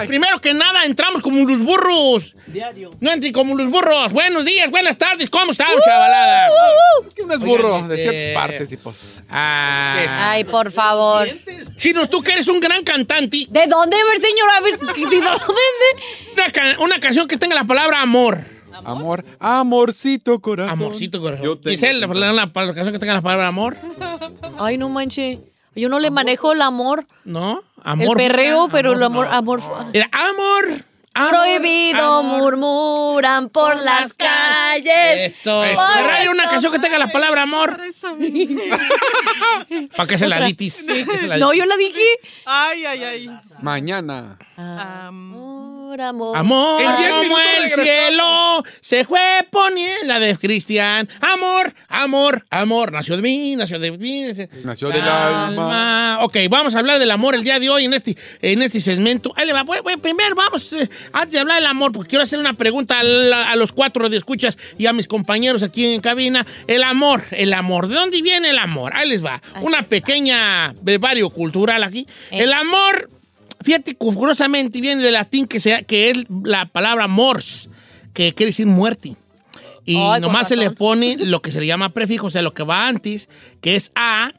[0.06, 2.34] Primero que nada, entramos como los burros.
[2.46, 2.92] Diario.
[3.00, 4.12] No entren como los burros.
[4.12, 5.28] Buenos días, buenas tardes.
[5.30, 6.48] ¿Cómo están, chavalada?
[7.14, 9.22] Que uno es burro Oigan, de este- ciertas partes y pues.
[9.28, 11.28] Ah, Ay, por favor.
[11.76, 13.46] Chino, tú que eres un gran cantante.
[13.48, 14.50] ¿De dónde, señor?
[14.56, 14.78] A ver,
[16.78, 18.57] una canción que tenga la palabra amor.
[18.90, 20.72] Amor, amorcito corazón.
[20.72, 21.44] Amorcito, corazón.
[21.44, 23.76] Yo tengo- Giselle, la, la- la canción que tenga la palabra amor.
[24.58, 25.38] Ay, no manche.
[25.76, 27.06] Yo no le manejo el amor.
[27.24, 27.62] ¿No?
[27.76, 28.16] El Amor.
[28.16, 29.06] perreo, pero el no.
[29.06, 29.60] amor, amor.
[29.92, 30.64] Mira, amor.
[31.14, 32.56] amor, Prohibido amor.
[32.56, 35.32] murmuran por las calles.
[35.36, 35.62] Eso.
[35.62, 37.78] Por Pero hay una eso canción que tenga la palabra amor.
[39.96, 40.84] ¿Para qué se la ditis?
[40.86, 41.64] ¿Para qué se la No, ditis?
[41.64, 42.04] yo la dije.
[42.46, 43.30] Ay, ay, ay.
[43.62, 44.38] Mañana.
[44.56, 45.57] Amor,
[46.00, 46.36] amor.
[46.36, 47.84] Amor, En diez como el regresamos.
[47.84, 51.08] cielo se fue poniendo la de Cristian.
[51.20, 52.92] Amor, amor, amor.
[52.92, 54.24] Nació de mí, nació de mí.
[54.64, 56.18] Nació del alma.
[56.22, 59.32] Ok, vamos a hablar del amor el día de hoy en este, en este segmento.
[59.36, 59.64] Ahí le va.
[60.02, 63.50] Primero vamos, eh, antes de hablar del amor, porque quiero hacer una pregunta a, la-
[63.50, 66.46] a los cuatro de escuchas y a mis compañeros aquí en cabina.
[66.66, 67.88] El amor, el amor.
[67.88, 68.92] ¿De dónde viene el amor?
[68.96, 69.40] Ahí les va.
[69.62, 72.06] Una pequeña brevario cultural aquí.
[72.30, 72.44] Eh.
[72.44, 73.10] El amor
[73.62, 77.68] Fíjate, curiosamente viene del latín que, sea, que es la palabra mors,
[78.12, 79.16] que quiere decir muerte.
[79.84, 82.52] Y Ay, nomás se le pone lo que se le llama prefijo, o sea, lo
[82.52, 83.28] que va antes,
[83.60, 84.32] que es a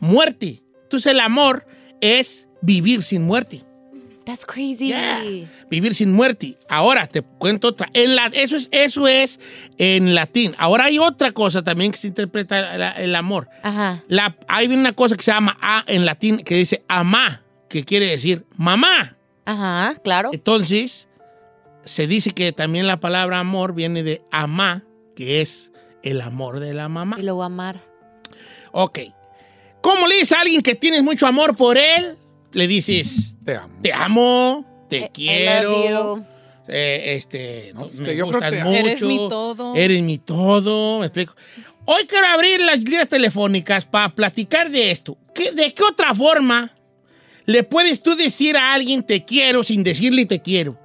[0.00, 0.62] muerte.
[0.82, 1.66] Entonces el amor
[2.00, 3.62] es vivir sin muerte.
[4.26, 4.88] That's crazy.
[4.88, 5.22] Yeah.
[5.70, 6.56] Vivir sin muerte.
[6.68, 7.88] Ahora te cuento otra.
[7.92, 9.38] En la, eso, es, eso es
[9.78, 10.52] en latín.
[10.58, 13.48] Ahora hay otra cosa también que se interpreta el amor.
[13.62, 14.02] Ajá.
[14.08, 18.06] La, hay una cosa que se llama a en latín que dice amá, que quiere
[18.06, 19.16] decir mamá.
[19.44, 20.30] Ajá, claro.
[20.32, 21.08] Entonces,
[21.84, 24.84] se dice que también la palabra amor viene de amá,
[25.14, 25.70] que es
[26.02, 27.16] el amor de la mamá.
[27.18, 27.80] Y lo a amar.
[28.72, 28.98] Ok.
[29.82, 32.16] ¿Cómo le dices a alguien que tienes mucho amor por él?
[32.52, 33.74] Le dices, Te amo.
[33.82, 36.24] te amo, te love quiero, you.
[36.68, 38.76] eh, este, No, pues, me que yo creo gustas que- mucho.
[38.78, 39.74] Eres mi todo.
[39.76, 41.34] Eres mi todo, me explico.
[41.84, 45.16] Hoy quiero abrir las líneas telefónicas para platicar de esto.
[45.34, 46.74] ¿Qué- ¿De qué otra forma
[47.46, 50.78] le puedes tú decir a alguien te quiero sin decirle te quiero?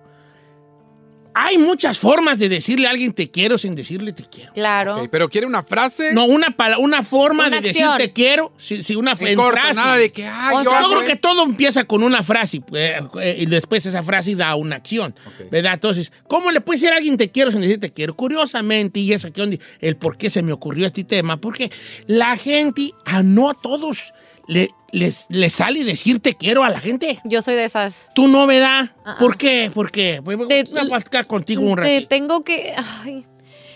[1.33, 4.51] Hay muchas formas de decirle a alguien te quiero sin decirle te quiero.
[4.51, 5.07] Claro.
[5.09, 6.13] Pero quiere una frase.
[6.13, 9.53] No, una, una forma Una de decir te quiero, si, si una en en corto,
[9.53, 9.75] frase.
[9.75, 12.61] nada de que, ay, yo, sea, Yo hago creo que todo empieza con una frase
[12.73, 15.15] eh, eh, y después esa frase da una acción.
[15.49, 15.75] ¿verdad?
[15.75, 18.13] Entonces, ¿cómo le puede decir a alguien te quiero sin decir te quiero?
[18.13, 21.71] Curiosamente, y eso aquí donde el por qué se me ocurrió este tema, porque
[22.07, 24.13] la gente, a no a todos,
[24.47, 27.19] le, les, les sale decir te quiero a la gente.
[27.23, 28.09] Yo soy de esas.
[28.15, 28.89] Tú no, ¿verdad?
[29.05, 29.37] Ah, ¿Por ah.
[29.37, 29.71] qué?
[29.73, 30.19] ¿Por qué?
[30.19, 32.07] Voy voy Te- a platicar contigo un Te ratito.
[32.07, 32.73] tengo que.
[33.03, 33.25] ay,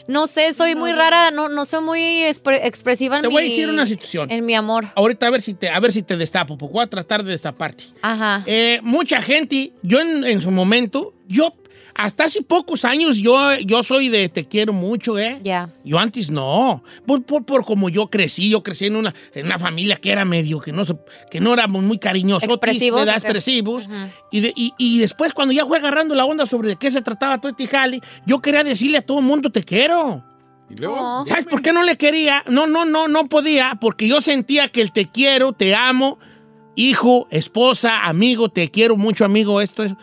[0.08, 3.34] no sé, soy muy rara, no, no soy muy expre- expresiva en Te mi.
[3.34, 4.30] voy a decir una situación.
[4.32, 4.86] En mi amor.
[4.96, 7.32] Ahorita a ver si te, a ver si te destapo, porque voy a tratar de
[7.32, 7.86] destaparte.
[8.04, 8.44] Ajá.
[8.46, 11.54] Eh, mucha gente, yo en, en su momento, yo
[11.96, 15.40] hasta hace pocos años yo, yo soy de te quiero mucho, ¿eh?
[15.42, 15.70] Ya.
[15.84, 16.84] Yo antes no.
[17.08, 20.26] Por, por, por como yo crecí, yo crecí en una, en una familia que era
[20.26, 20.98] medio, que no, se-
[21.32, 23.16] que no éramos muy cariñosos, Expresivos, ¿verdad?
[23.18, 23.28] ¿o qué?
[23.28, 23.90] expresivos.
[24.32, 27.02] Y, de- y, y después cuando ya fue agarrando la onda sobre de qué se
[27.02, 30.24] trataba todo este jale, yo quería decirle a todo el mundo te quiero.
[30.70, 31.26] Y luego, Oh.
[31.28, 32.44] ¿Sabes por qué no le quería?
[32.48, 36.18] No, no, no, no podía, porque yo sentía que el te quiero, te amo,
[36.76, 39.96] hijo, esposa, amigo, te quiero mucho, amigo, esto, eso,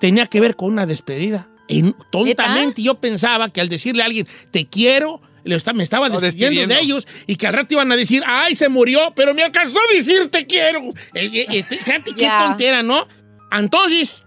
[0.00, 1.48] tenía que ver con una despedida.
[1.68, 6.08] Y tontamente yo pensaba que al decirle a alguien te quiero, le está- me estaba
[6.08, 6.74] despidiendo, despidiendo.
[6.74, 9.78] de ellos y que al rato iban a decir, ay, se murió, pero me alcanzó
[9.78, 10.80] a decir te quiero.
[11.14, 12.44] Eh, eh, eh, fíjate qué Ya.
[12.46, 13.06] tontera, ¿no?
[13.52, 14.24] Entonces,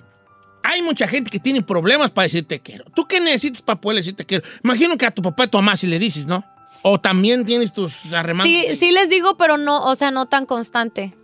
[0.64, 2.86] hay mucha gente que tiene problemas para decir te quiero.
[2.96, 4.44] ¿Tú qué necesitas para poder decir te quiero?
[4.64, 6.44] Imagino que a tu papá y tu mamá si le dices, ¿no?
[6.84, 8.48] O también tienes tus arremandos.
[8.54, 11.16] Sí, sí les digo, pero no, o sea, no tan constante.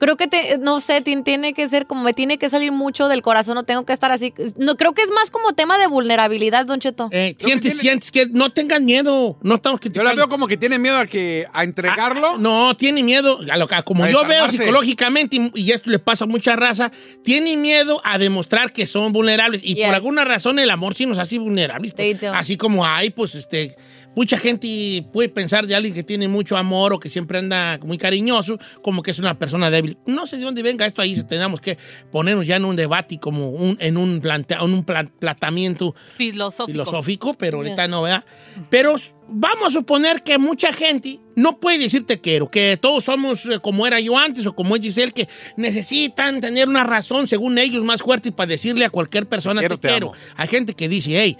[0.00, 3.06] Creo que te, no sé, ti- tiene que ser como me tiene que salir mucho
[3.06, 4.32] del corazón, no tengo que estar así.
[4.56, 7.08] No, creo que es más como tema de vulnerabilidad, Don Cheto.
[7.12, 9.38] Eh, Creo que sientes, tiene- sientes que no tengas miedo.
[9.42, 10.16] No estamos Yo la criticando.
[10.16, 12.28] veo como que tiene miedo a que a entregarlo.
[12.30, 15.90] Ah, no, tiene miedo, a lo que- como A yo veo psicológicamente, y, y esto
[15.90, 16.90] le pasa a mucha raza,
[17.22, 19.60] tiene miedo a demostrar que son vulnerables.
[19.62, 19.86] Y Yes.
[19.86, 21.92] por alguna razón el amor sí nos hace vulnerables.
[21.94, 22.22] Pues.
[22.24, 23.76] así como hay, pues, este,
[24.16, 27.96] mucha gente puede pensar de alguien que tiene mucho amor o que siempre anda muy
[27.98, 29.96] cariñoso, como que es una persona débil.
[30.06, 31.78] No sé de dónde venga esto ahí, tenemos que
[32.10, 35.94] ponernos ya en un debate y como un, en un, plantea, en un pla- planteamiento
[36.16, 36.66] Filosófico.
[36.72, 38.24] filosófico, pero ahorita no, ¿verdad?
[38.68, 38.96] Pero
[39.28, 43.60] vamos a suponer que mucha gente no puede decir te quiero, que todos somos eh,
[43.62, 47.84] como era yo antes o como es Giselle, que necesitan tener una razón, según ellos,
[47.84, 50.08] más fuerte para decirle a cualquier persona Quiero, te, te quiero.
[50.08, 50.16] amo.
[50.36, 51.36] Hay gente que dice, hey,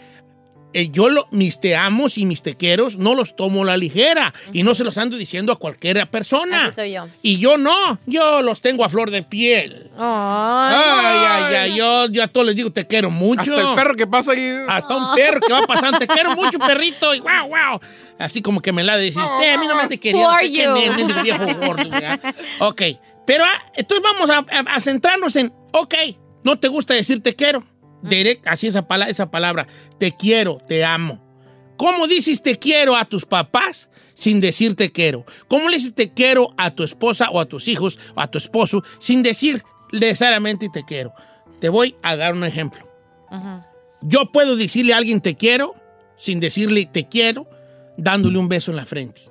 [0.72, 4.32] yo lo, mis te amos y mis te quieros no los tomo a la ligera
[4.52, 6.66] y no se los ando diciendo a cualquier persona.
[6.66, 7.06] Así soy yo.
[7.22, 9.90] Y yo no, yo los tengo a flor de piel.
[9.98, 13.40] Ay, ay, ay, yo, yo a todos les digo te quiero mucho.
[13.52, 14.58] Hasta el perro que pasa ahí.
[14.68, 17.80] Hasta un perro que va pasando, te quiero mucho, perrito, y wow, wow.
[18.18, 20.26] Así como que me la dices, usted a mí no me te quería.
[20.96, 22.20] Mendigo viejo gordo, ¿verdad?
[22.60, 22.82] Ok,
[23.26, 25.94] pero ah, entonces vamos a, a- a centrarnos en, ok,
[26.44, 27.62] no te gusta decir te quiero.
[28.02, 29.66] Direct, así esa, pala- esa palabra,
[29.98, 31.20] te quiero, te amo.
[31.76, 35.24] ¿Cómo dices te quiero a tus papás sin decir te quiero?
[35.48, 38.38] ¿Cómo le dices te quiero a tu esposa o a tus hijos o a tu
[38.38, 39.62] esposo sin decir
[39.92, 41.12] necesariamente te quiero?
[41.60, 42.80] Te voy a dar un ejemplo.
[44.02, 45.74] Yo puedo decirle a alguien te quiero
[46.18, 47.48] sin decirle te quiero,
[47.96, 49.22] dándole un beso en la frente.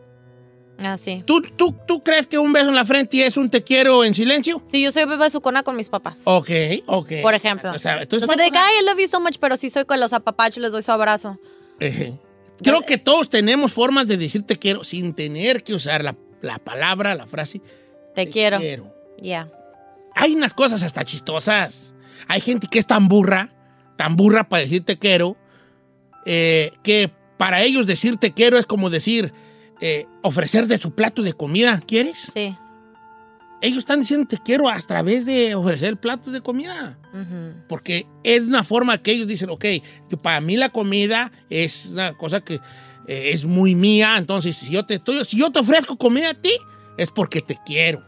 [0.81, 1.23] Así.
[1.25, 4.13] ¿Tú, tú, ¿Tú crees que un beso en la frente es un te quiero en
[4.13, 4.61] silencio?
[4.71, 6.21] Sí, yo soy bebé sucona con mis papás.
[6.23, 6.49] Ok,
[6.85, 7.11] ok.
[7.21, 7.71] Por ejemplo.
[7.73, 9.99] O sea, entonces, de que, ay, I love you so much, pero sí soy con
[9.99, 11.37] los apapachos, les doy su abrazo.
[12.61, 16.59] Creo que todos tenemos formas de decir te quiero sin tener que usar la, la
[16.59, 17.61] palabra, la frase
[18.15, 18.57] Te, quiero.
[18.59, 18.93] quiero.
[19.21, 19.49] Ya.
[20.15, 21.93] Hay unas cosas hasta chistosas.
[22.27, 23.49] Hay gente que es tan burra,
[23.95, 25.37] tan burra para decir te quiero,
[26.25, 29.33] eh, que para ellos decir te quiero es como decir
[29.81, 31.81] eh, ofrecer de su plato de comida.
[31.85, 32.31] ¿Quieres?
[32.33, 32.55] Sí.
[33.61, 36.97] Ellos están diciendo te quiero a través de ofrecer el plato de comida.
[37.67, 39.65] Porque es una forma que ellos dicen, ok,
[40.09, 42.55] yo- para mí la comida es una cosa que
[43.07, 46.33] eh, es muy mía, entonces si yo, te estoy, si yo te ofrezco comida a
[46.35, 46.51] ti,
[46.97, 48.03] es porque te quiero.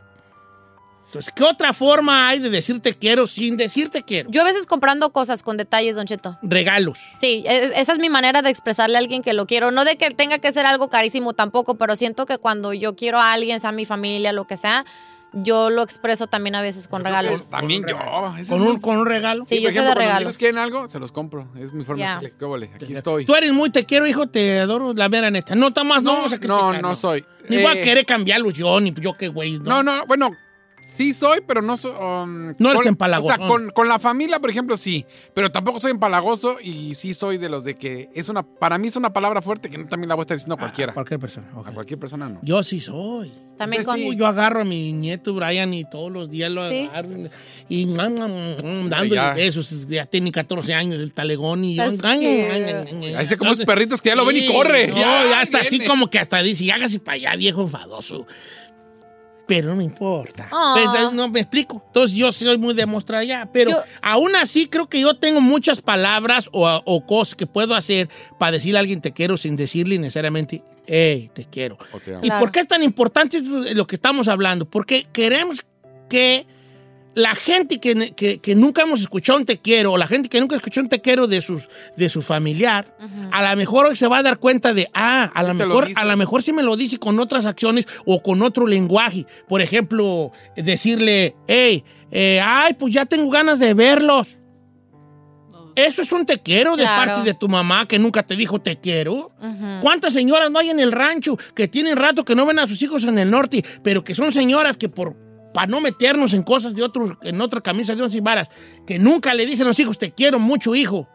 [1.11, 4.29] Entonces, ¿qué otra forma hay de decirte quiero sin decirte quiero?
[4.31, 6.37] Yo a veces comprando cosas con detalles, Don Cheto.
[6.41, 6.97] Regalos.
[7.19, 9.71] Sí, es- esa es mi manera de expresarle a alguien que lo quiero.
[9.71, 13.19] No de que tenga que ser algo carísimo tampoco, pero siento que cuando yo quiero
[13.19, 14.85] a alguien, sea mi familia, lo que sea,
[15.33, 17.49] yo lo expreso también a veces con regalos.
[17.49, 17.97] También yo.
[18.49, 19.43] Con un, con un regalo.
[19.45, 20.37] Sí, por yo soy ejemplo, de cuando mis regalos.
[20.37, 21.47] quieren algo, se los compro.
[21.57, 22.07] Es mi forma Ya.
[22.07, 22.71] de decirle, ¿qué vale?
[22.73, 23.25] Aquí estoy.
[23.25, 25.55] Tú eres muy te quiero, hijo, te adoro, la vera neta.
[25.55, 27.25] No, está más, no, vamos a no, criticar, no soy.
[27.49, 29.59] Ni voy a Eh, querer cambiarlos yo, ni yo qué güey.
[29.59, 30.31] No, no, bueno,
[30.95, 31.91] sí soy, pero no soy.
[31.91, 33.33] um, No eres con- empalagosón.
[33.33, 35.05] O sea, con, con la familia, por ejemplo, sí.
[35.33, 38.43] Pero tampoco soy empalagoso y sí soy de los de que es una.
[38.43, 40.57] Para mí es una palabra fuerte que no también la voy a estar diciendo a
[40.59, 40.91] cualquiera.
[40.91, 41.47] A cualquier persona.
[41.55, 41.67] ok.
[41.67, 42.39] A cualquier persona no.
[42.43, 43.31] Yo sí soy.
[43.57, 43.95] También con...
[43.97, 44.15] sí.
[44.15, 46.89] Yo agarro a mi nieto Brian y todos los días lo Sí.
[46.91, 47.09] agarro
[47.69, 49.33] y dándole Ya.
[49.33, 49.87] besos.
[49.87, 51.83] Ya tiene 14 años el talegón y yo.
[51.91, 53.15] Cute.
[53.15, 54.87] Ahí se como esos perritos que ya lo ven y corre.
[54.87, 58.25] No, Ya, ya está así como que hasta dice, hágase para allá, viejo enfadoso.
[59.55, 60.49] Pero no me importa.
[60.49, 61.83] Pues, no me explico.
[61.87, 63.49] Entonces yo soy muy de mostrar ya.
[63.51, 67.75] Pero Yo- aún así creo que yo tengo muchas palabras o, o cosas que puedo
[67.75, 68.07] hacer
[68.39, 71.77] para decirle a alguien te quiero sin decirle necesariamente, hey, te quiero.
[72.05, 72.11] Te.
[72.13, 72.39] ¿Y Claro.
[72.39, 74.63] por qué es tan importante lo que estamos hablando?
[74.65, 75.65] Porque queremos
[76.07, 76.45] que
[77.13, 80.39] la gente que, que- que nunca hemos escuchado un te quiero, o la gente que
[80.39, 82.95] nunca escuchó un te quiero de, sus, de su familiar,
[83.31, 86.05] a lo mejor hoy se va a dar cuenta de, ah, a lo mejor, a
[86.05, 89.25] lo mejor sí me lo dice con otras acciones o con otro lenguaje.
[89.49, 94.37] Por ejemplo, decirle, hey, eh, ay, pues ya tengo ganas de verlos.
[95.75, 98.77] Eso es un te quiero de parte de tu mamá que nunca te dijo te
[98.79, 99.31] quiero.
[99.81, 102.81] ¿Cuántas señoras no hay en el rancho que tienen rato que no ven a sus
[102.81, 105.15] hijos en el norte, pero que son señoras que por
[105.53, 108.49] para no meternos en cosas de otros, en otra camisa de once varas,
[108.85, 111.07] que nunca le dicen a los hijos, te quiero mucho, hijo.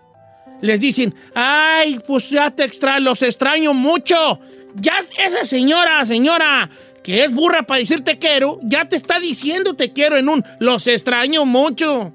[0.60, 4.40] Les dicen, ay, pues ya te extraño, los extraño mucho.
[4.74, 6.70] Ya esa señora, señora,
[7.02, 10.44] que es burra para decir te quiero, ya te está diciendo te quiero en un
[10.58, 12.12] los extraño mucho.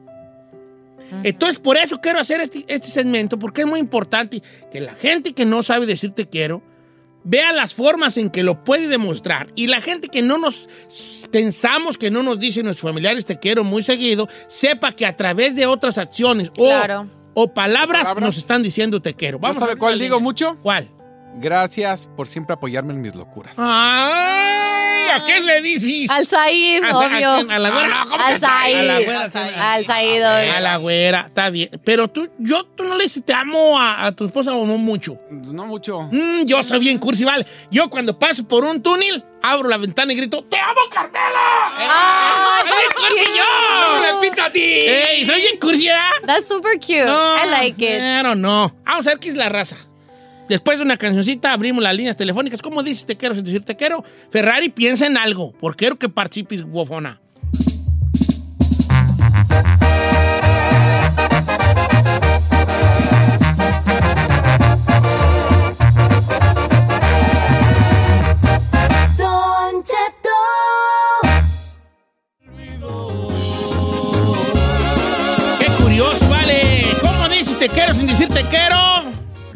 [1.24, 5.34] Entonces, por eso quiero hacer este, este segmento, porque es muy importante que la gente
[5.34, 6.63] que no sabe decir te quiero,
[7.24, 9.51] vea las formas en que lo puede demostrar.
[9.56, 10.68] Y la gente que no nos
[11.32, 15.56] pensamos que no nos dicen nuestros familiares te quiero muy seguido, sepa que a través
[15.56, 17.08] de otras acciones o, Claro.
[17.34, 18.24] o palabras, Palabras.
[18.25, 19.38] nos están diciendo te quiero.
[19.38, 20.24] ¿No Vamos a sabe ver cuál digo línea.
[20.24, 20.58] mucho?
[20.62, 20.90] ¿Cuál?
[21.38, 23.56] Gracias por siempre apoyarme en mis locuras.
[23.58, 24.50] Ay,
[25.15, 26.10] ¿A qué le dices?
[26.10, 27.32] Al Said, ¿A- a- obvio.
[27.51, 27.89] a la güera?
[28.01, 28.89] Ah, no, ¿cómo Al Said?
[29.60, 30.24] Al Said.
[30.24, 30.60] A obvio.
[30.62, 31.70] la güera, está bien.
[31.84, 34.77] Pero tú, yo, tú no le dices te amo a, a tu esposa o no
[34.77, 35.18] mucho.
[35.30, 36.01] No mucho.
[36.12, 37.46] Mm, yo soy bien cursi, vale.
[37.70, 41.72] Yo cuando paso por un túnel, abro la ventana y grito, ¡Te amo, Carmela!
[41.77, 44.13] Ay, ¡Soy bien cursi yo!
[44.22, 44.60] repita a ti!
[44.62, 46.10] ¡Ey, soy bien cursi, ¿verdad?
[46.25, 47.08] That's super cute.
[47.08, 47.98] I like it.
[47.98, 48.74] Claro, no.
[48.86, 49.77] Vamos a ver qué es la raza.
[50.51, 52.62] Después de una cancioncita abrimos las líneas telefónicas.
[52.62, 54.03] ¿Cómo dices te quiero sin decir te quiero?
[54.31, 55.53] Ferrari piensa en algo.
[55.62, 56.65] Porque quiero que participes,
[69.86, 70.29] Cheto.
[75.60, 76.88] ¡Qué curioso, vale!
[77.00, 78.81] ¿Cómo dices te quiero sin decir te quiero?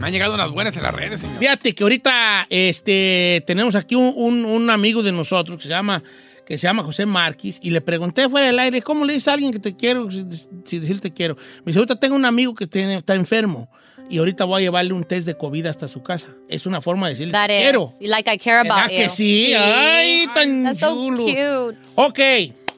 [0.05, 1.39] Me han llegado unas buenas en las redes, señor.
[1.39, 6.03] Fíjate que ahorita este, tenemos aquí un, un- un amigo de nosotros que se llama
[6.45, 9.33] que se llama José Márquez y le pregunté fuera del aire, ¿cómo le dices a
[9.33, 10.29] alguien que te quiero sin,
[10.63, 11.35] sin decir te quiero?
[11.63, 13.67] Me dice, ahorita tengo un amigo que tiene- está enfermo
[14.11, 16.27] y ahorita voy a llevarle un test de COVID hasta su casa.
[16.47, 17.61] Es una forma de decirle That te is.
[17.63, 17.93] quiero.
[17.99, 19.09] Like I care ¿Verdad about que you.
[19.09, 19.53] sí?
[19.55, 21.23] Ay, tan That's so chulo.
[21.25, 21.77] cute.
[21.95, 22.19] Ok,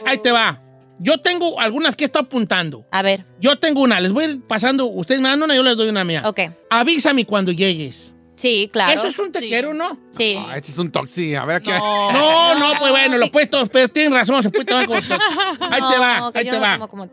[0.05, 0.61] ahí te va.
[0.99, 2.85] Yo tengo algunas que está apuntando.
[2.91, 5.63] A ver, Yo tengo una, les voy a ir pasando, ustedes me dan una, yo
[5.63, 6.23] les doy una mía.
[6.25, 6.39] ok.
[6.69, 8.13] Avísame cuando llegues.
[8.35, 8.91] Sí, claro.
[8.93, 9.47] Eso es un te Sí.
[9.47, 9.97] quiero, ¿no?
[10.11, 10.37] Sí.
[10.39, 11.33] Ah, este es un toxi.
[11.33, 11.71] A ver, aquí.
[11.71, 12.11] No.
[12.11, 15.15] No, no, pues bueno, lo puedes todos, pero tienen razón, se puede tomar como to-
[15.71, 16.87] Ahí te va, No, ahí yo te no va.
[16.87, 17.09] como.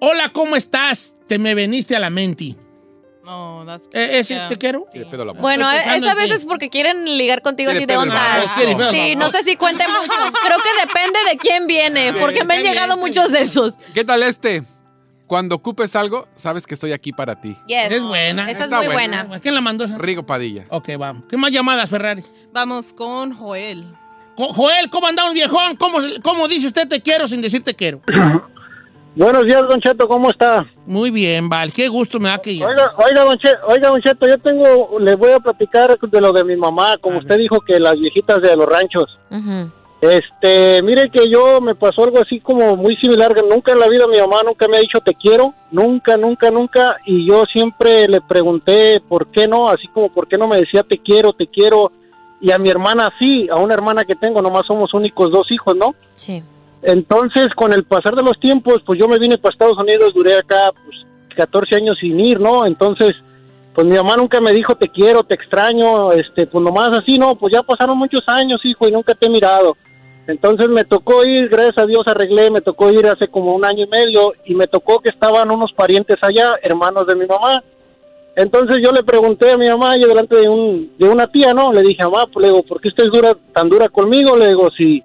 [0.00, 1.14] Hola, ¿cómo estás?
[1.26, 2.54] Te me veniste a la mente.
[3.28, 4.48] No, that's Eh, ¿Ese Yeah.
[4.48, 4.86] te quiero?
[5.38, 8.50] Bueno, pensando esa vez es porque quieren ligar contigo así de ondas.
[8.92, 10.08] Sí, no sé si cuente mucho.
[10.42, 13.74] Creo que depende de quién viene, porque me han llegado muchos de esos.
[13.92, 14.62] ¿Qué tal este?
[15.26, 17.54] Cuando ocupes algo, sabes que estoy aquí para ti.
[17.66, 17.90] Yes.
[17.90, 18.50] Es buena.
[18.50, 19.24] Esa es Está muy buena.
[19.24, 19.40] buena.
[19.40, 19.98] ¿Quién la mandó esa?
[19.98, 20.64] Rigo Padilla.
[20.70, 21.24] Ok, vamos.
[21.28, 22.24] ¿Qué más llamadas, Ferrari?
[22.50, 23.84] Vamos con Joel.
[24.36, 25.76] Jo- Joel, ¿cómo andamos, viejón?
[25.76, 28.00] ¿Cómo, ¿Cómo dice usted te quiero sin decir te quiero?
[29.18, 30.64] Buenos días, Don Cheto, ¿cómo está?
[30.86, 31.72] Muy bien, Val.
[31.72, 32.68] Qué gusto me da que ya.
[32.68, 36.32] Oiga, oiga, Don Cheto, oiga, Don Cheto, yo tengo, les voy a platicar de lo
[36.32, 39.18] de mi mamá, como usted dijo que las viejitas de los ranchos.
[39.28, 39.72] Ujú.
[40.02, 43.88] Este, mire que yo me pasó algo así como muy similar, que nunca en la
[43.88, 48.06] vida mi mamá nunca me ha dicho te quiero, nunca, nunca, nunca, y yo siempre
[48.06, 51.48] le pregunté por qué no, así como por qué no me decía te quiero, te
[51.48, 51.90] quiero,
[52.40, 55.74] y a mi hermana sí, a una hermana que tengo, nomás somos únicos dos hijos,
[55.74, 55.96] ¿no?
[56.14, 56.40] Sí.
[56.82, 60.36] Entonces, con el pasar de los tiempos, pues yo me vine para Estados Unidos, duré
[60.36, 60.96] acá pues
[61.36, 62.66] 14 años sin ir, ¿no?
[62.66, 63.12] Entonces,
[63.74, 67.36] pues mi mamá nunca me dijo te quiero, te extraño, este, pues nomás así, no,
[67.36, 69.76] pues ya pasaron muchos años, hijo, y nunca te he mirado.
[70.26, 73.84] Entonces me tocó ir, gracias a Dios arreglé, me tocó ir hace como un año
[73.84, 77.64] y medio y me tocó que estaban unos parientes allá, hermanos de mi mamá.
[78.36, 81.72] Entonces yo le pregunté a mi mamá, yo delante de, un, de una tía, ¿no?
[81.72, 84.36] Le dije, mamá, pues le digo, ¿por qué usted es dura, tan dura conmigo?
[84.36, 85.02] Le digo, si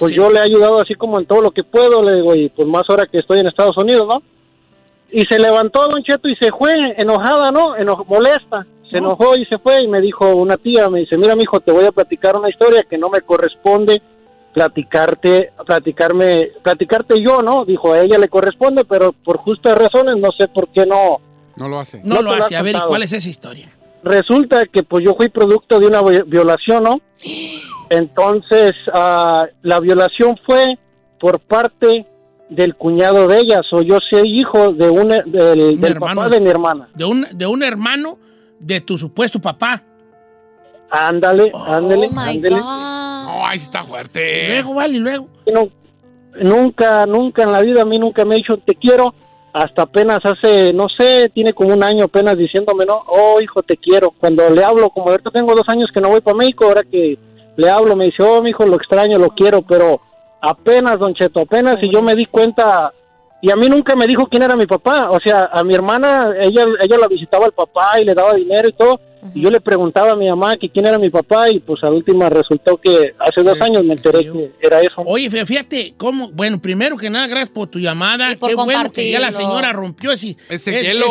[0.00, 0.16] pues Sí.
[0.16, 2.66] yo le he ayudado así como en todo lo que puedo, le digo, y pues
[2.66, 4.20] más ahora que estoy en Estados Unidos, ¿no?
[5.12, 7.76] Y se levantó Don Cheto y se fue enojada, ¿no?
[7.76, 8.66] Eno- molesta.
[8.90, 11.70] Se enojó y se fue y me dijo una tía, me dice, mira, mijo, te
[11.70, 14.02] voy a platicar una historia que no me corresponde
[14.52, 17.64] platicarte, platicarme, platicarte yo, ¿no?
[17.64, 21.18] Dijo, a ella le corresponde, pero por justas razones no sé por qué no.
[21.56, 22.00] No lo hace.
[22.04, 22.56] No, no lo hace.
[22.56, 23.70] A ver, ¿y cuál es esa historia?
[24.02, 27.00] Resulta que pues yo fui producto de una vi- violación, ¿no?
[27.90, 30.64] Entonces, ah, la violación fue
[31.18, 32.06] por parte
[32.48, 36.22] del cuñado de ella, o yo soy hijo de una, del, Un del hermano.
[36.22, 36.88] papá de mi hermana.
[36.94, 38.18] De un, de un hermano
[38.58, 39.82] de tu supuesto papá.
[40.90, 42.56] Ándale, ándale, Oh my ándale.
[42.56, 42.60] God.
[42.60, 44.48] No, ahí está Y fuerte.
[44.48, 45.28] luego, vale, y luego.
[45.52, 45.68] No-
[46.40, 49.14] nunca, nunca en la vida a mí nunca me ha dicho te quiero,
[49.52, 53.76] hasta apenas hace, no sé, tiene como un año apenas diciéndome, no, oh hijo te
[53.76, 54.10] quiero.
[54.18, 57.16] Cuando le hablo, como ahorita tengo dos años que no voy para México, ahora que
[57.56, 60.00] le hablo me dice, oh mi hijo lo extraño, lo quiero, pero
[60.40, 62.92] apenas, don Cheto, apenas y yo me di cuenta,
[63.42, 66.30] y a mí nunca me dijo quién era mi papá, o sea, a mi hermana,
[66.40, 69.00] ella, ella la visitaba el papá y le daba dinero y todo,
[69.34, 71.90] y yo le preguntaba a mi mamá que quién era mi papá y pues a
[71.90, 75.02] última resultó que hace dos años me enteré que era eso.
[75.04, 78.34] Oye, fí- fíjate cómo, bueno, primero que nada, gracias por tu llamada.
[78.34, 80.36] Qué bueno que ya la señora rompió ese,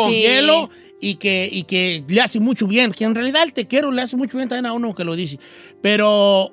[0.08, 0.68] Ese hielo
[1.00, 2.92] y que, y que le hace mucho bien.
[2.92, 5.16] Que en realidad el te quiero le hace mucho bien también a uno que lo
[5.16, 5.38] dice.
[5.82, 6.52] Pero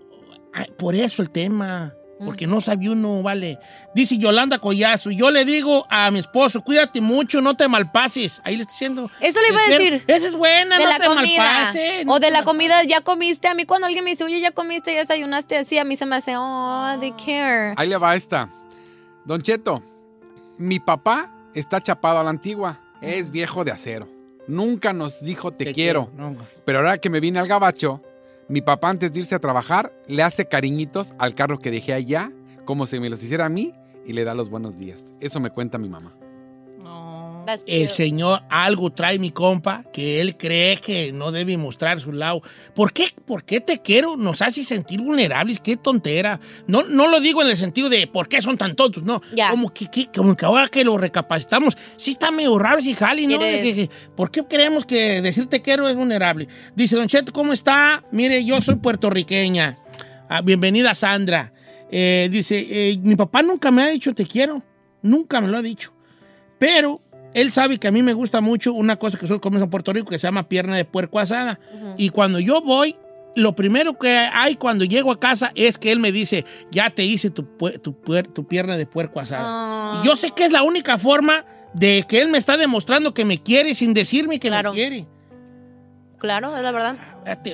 [0.53, 1.93] ay, por eso el tema.
[2.19, 3.59] Porque no sabe uno, vale.
[3.93, 8.41] Dice Yolanda Collazo, yo le digo a mi esposo, cuídate mucho, no te malpases.
[8.43, 9.11] Ahí le estoy diciendo.
[9.19, 10.03] Eso le iba a decir.
[10.07, 11.43] Esa es buena, de no la te comida.
[11.43, 12.05] malpases.
[12.07, 13.47] no o de la comida, ya comiste.
[13.47, 16.07] A mí cuando alguien me dice, oye, ya comiste, ya desayunaste así, a mí se
[16.07, 17.75] me hace, oh, they care.
[17.77, 18.49] Ahí le va esta.
[19.23, 19.83] Don Cheto,
[20.57, 22.79] mi papá está chapado a la antigua.
[22.99, 24.16] Es viejo de acero.
[24.47, 26.09] Nunca nos dijo te, quiero.
[26.15, 26.35] No,
[26.65, 28.01] Pero ahora que me vine al gabacho,
[28.47, 32.31] mi papá antes de irse a trabajar le hace cariñitos al carro que dejé allá,
[32.65, 33.73] como si me los hiciera a mí,
[34.05, 35.03] y le da los buenos días.
[35.19, 36.13] Eso me cuenta mi mamá.
[37.67, 42.41] El señor algo trae mi compa que él cree que no debe mostrar su lado.
[42.75, 43.05] ¿Por qué?
[43.25, 44.17] ¿Por qué te quiero?
[44.17, 45.59] Nos hace sentir vulnerables.
[45.59, 46.39] Qué tontera.
[46.67, 49.21] No, no lo digo en el sentido de por qué son tan tontos, no.
[49.33, 49.49] Ya.
[49.49, 53.27] Como, que, que- como que ahora que lo recapacitamos, sí está medio raro ese jali,
[53.27, 53.37] ¿no?
[53.37, 56.47] De que- que- ¿Por qué creemos que decir te quiero es vulnerable?
[56.75, 58.03] Dice, Don Cheto, ¿cómo está?
[58.11, 59.77] Mire, yo soy puertorriqueña.
[60.29, 61.53] Ah, bienvenida, Sandra.
[61.89, 64.61] Eh, dice, eh, mi papá nunca me ha dicho te quiero.
[65.01, 65.93] Nunca me lo ha dicho.
[66.59, 67.01] Pero
[67.41, 69.93] él sabe que a mí me gusta mucho una cosa que nosotros comemos en Puerto
[69.93, 71.59] Rico que se llama pierna de puerco asada.
[71.97, 72.95] Y cuando yo voy,
[73.35, 77.03] lo primero que hay cuando llego a casa es que él me dice, ya te
[77.05, 77.43] hice tu,
[77.81, 77.93] tu,
[78.33, 79.43] tu pierna de puerco asada.
[79.45, 80.01] Ah.
[80.03, 83.25] Y yo sé que es la única forma de que él me está demostrando que
[83.25, 84.71] me quiere sin decirme que Claro.
[84.71, 85.07] me quiere.
[86.17, 86.97] Claro, es la verdad.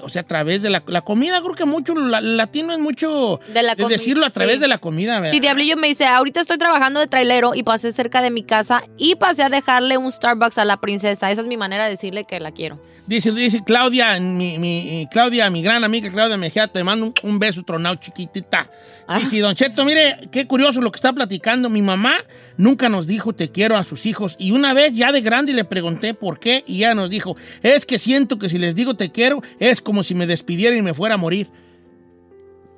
[0.03, 3.39] O sea, a través de la, la comida, creo que mucho, la- latino es mucho
[3.53, 4.61] De la decirlo a través sí.
[4.61, 5.33] de la comida, ¿verdad?
[5.33, 8.83] Sí, Diablillo me dice, ahorita estoy trabajando de trailero y pasé cerca de mi casa
[8.97, 11.31] y pasé a dejarle un Starbucks a la princesa.
[11.31, 12.79] Esa es mi manera de decirle que la quiero.
[13.05, 17.39] Dice, dice Claudia, mi, mi- Claudia, mi gran amiga Claudia Mejía, te mando un, un
[17.39, 18.69] beso tronado chiquitita.
[19.05, 19.19] Ah.
[19.19, 21.69] Dice, Don Cheto, mire, qué curioso lo que está platicando.
[21.69, 22.15] Mi mamá
[22.55, 24.37] nunca nos dijo te quiero a sus hijos.
[24.39, 27.85] Y una vez ya de grande le pregunté por qué y ella nos dijo, es
[27.85, 29.41] que siento que si les digo te quiero
[29.71, 31.49] es como si me despidiera y me fuera a morir.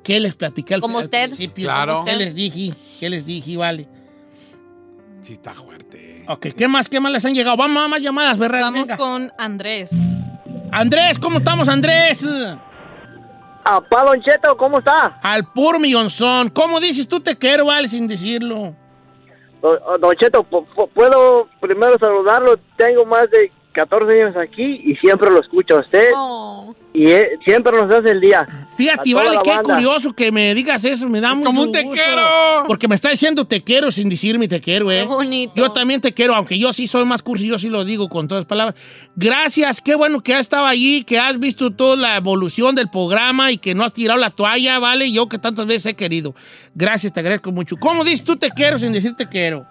[0.04, 1.28] ¿Qué les platiqué al, Como al usted.
[1.28, 1.66] principio?
[1.66, 2.04] Claro.
[2.06, 2.74] ¿Qué les dije?
[3.00, 3.58] ¿Qué les dije?
[3.58, 3.88] Vale.
[5.22, 6.24] Sí, está fuerte.
[6.28, 6.88] Ok, ¿qué más?
[6.88, 7.58] ¿Qué más les han llegado?
[7.58, 8.62] Vamos a más llamadas, ¿verdad?
[8.62, 8.98] Vamos Venga.
[8.98, 9.90] con Andrés.
[10.72, 12.24] Andrés, ¿cómo estamos, Andrés?
[13.64, 15.20] Apá, Don Cheto, ¿cómo está?
[15.24, 16.50] Al puro millonzón.
[16.50, 18.76] ¿Cómo dices tú te quiero, vale, sin decirlo?
[19.62, 22.60] Don, Cheto, pu- pu- puedo primero saludarlo.
[22.78, 26.74] Tengo más de 14 años aquí y siempre lo escucho a usted Oh.
[26.94, 28.68] y eh, siempre nos hace el día.
[28.78, 29.76] Fíjate, A vale, qué banda.
[29.76, 31.08] curioso que me digas eso.
[31.10, 32.02] Me da mucho como un te gusto.
[32.04, 32.22] quiero.
[32.68, 35.02] Porque me está diciendo te quiero sin decirme te quiero, ¿eh?
[35.02, 35.54] Qué bonito.
[35.56, 38.28] Yo también te quiero, aunque yo sí soy más cursi, yo sí lo digo con
[38.28, 38.76] todas las palabras.
[39.16, 43.52] Gracias, qué bueno que has estado allí, que has visto toda la evolución del programa
[43.52, 45.12] y que no has tirado la toalla, ¿vale?
[45.12, 46.34] Yo que tantas veces he querido.
[46.74, 47.76] Gracias, te agradezco mucho.
[47.78, 49.66] ¿Cómo dices tú te quiero sin decir te quiero?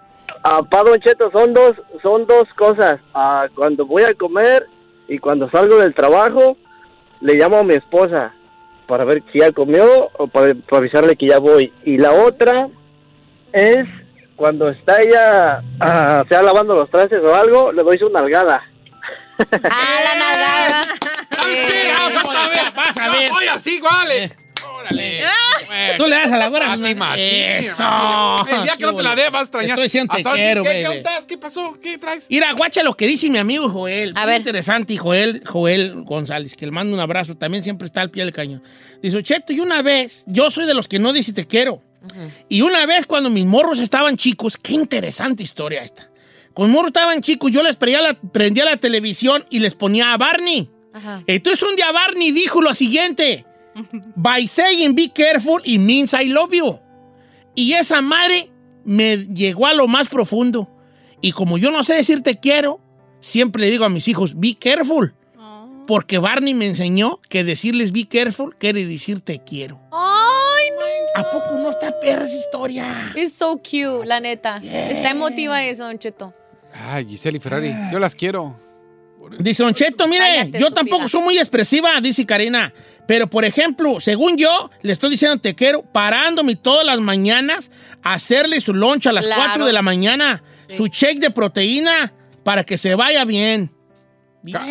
[0.47, 2.99] Apá, Don Cheto, son dos, son dos cosas.
[3.15, 4.67] Ah, cuando voy a comer
[5.07, 6.55] y cuando salgo del trabajo,
[7.19, 8.31] le llamo a mi esposa
[8.87, 11.73] para ver si ya comió o para, para avisarle que ya voy.
[11.83, 12.69] Y la otra
[13.53, 13.87] es
[14.35, 18.61] cuando está ella, ah, sea lavando los trastes o algo, le doy su nalgada.
[19.39, 20.83] Ah, la nalgada.
[21.31, 21.91] ¿Sabes qué?
[21.91, 22.73] Ah, vas a ver.
[22.75, 23.31] Vas a ver.
[23.31, 24.44] No, Oye, así, vale.
[24.75, 25.23] Órale.
[25.67, 25.93] Bueno.
[25.97, 26.73] Tú le das a la güera.
[26.73, 27.23] Así, machín.
[27.23, 27.83] Eso.
[27.83, 28.55] machín.
[28.55, 29.69] El día que no te la dé, vas a extrañar.
[29.71, 30.69] Estoy diciendo te quiero, ¿qué.
[30.69, 31.25] ¿Qué ondas?
[31.25, 31.77] ¿Qué pasó?
[31.81, 32.27] ¿Qué traes?
[32.29, 34.11] Mira, guacha lo que dice mi amigo Joel.
[34.15, 34.41] A Muy ver.
[34.41, 37.35] Interesante, Joel, Joel González, que le mando un abrazo.
[37.35, 38.61] También siempre está al pie del cañón.
[39.01, 41.81] Dice, Cheto, y una vez, yo soy de los que no dice te quiero.
[42.49, 46.09] Y una vez cuando mis morros estaban chicos, qué interesante historia esta.
[46.53, 50.17] Con morros estaban chicos, yo les prendía la, prendía la televisión y les ponía a
[50.17, 50.69] Barney.
[50.93, 51.23] Ajá.
[51.27, 53.45] Entonces un día Barney dijo lo siguiente.
[54.15, 56.79] By saying be careful, it means I love you.
[57.55, 58.49] Y esa madre
[58.85, 60.69] me llegó a lo más profundo.
[61.21, 62.79] Y como yo no sé decir te quiero,
[63.19, 65.13] siempre le digo a mis hijos, be careful.
[65.87, 69.79] Porque Barney me enseñó que decirles be careful quiere decir te quiero.
[69.91, 71.21] Ay, no.
[71.21, 73.11] ¿A poco no está perra esa historia?
[73.15, 74.57] Es so cute, la neta.
[74.63, 76.33] Está emotiva eso, Don Cheto.
[76.73, 78.59] Ay, Giselle y Ferrari, yo las quiero.
[79.39, 80.73] Dice Don Cheto, mire, Cállate, yo estúpida.
[80.73, 82.73] tampoco soy muy expresiva, dice Karina.
[83.07, 87.69] Pero, por ejemplo, según yo, le estoy diciendo te quiero, parándome todas las mañanas
[88.01, 89.41] a hacerle su lunch a las Claro.
[89.45, 90.43] 4 de la mañana,
[90.75, 93.71] su shake de proteína, para que se vaya bien.
[94.41, 94.61] Bien,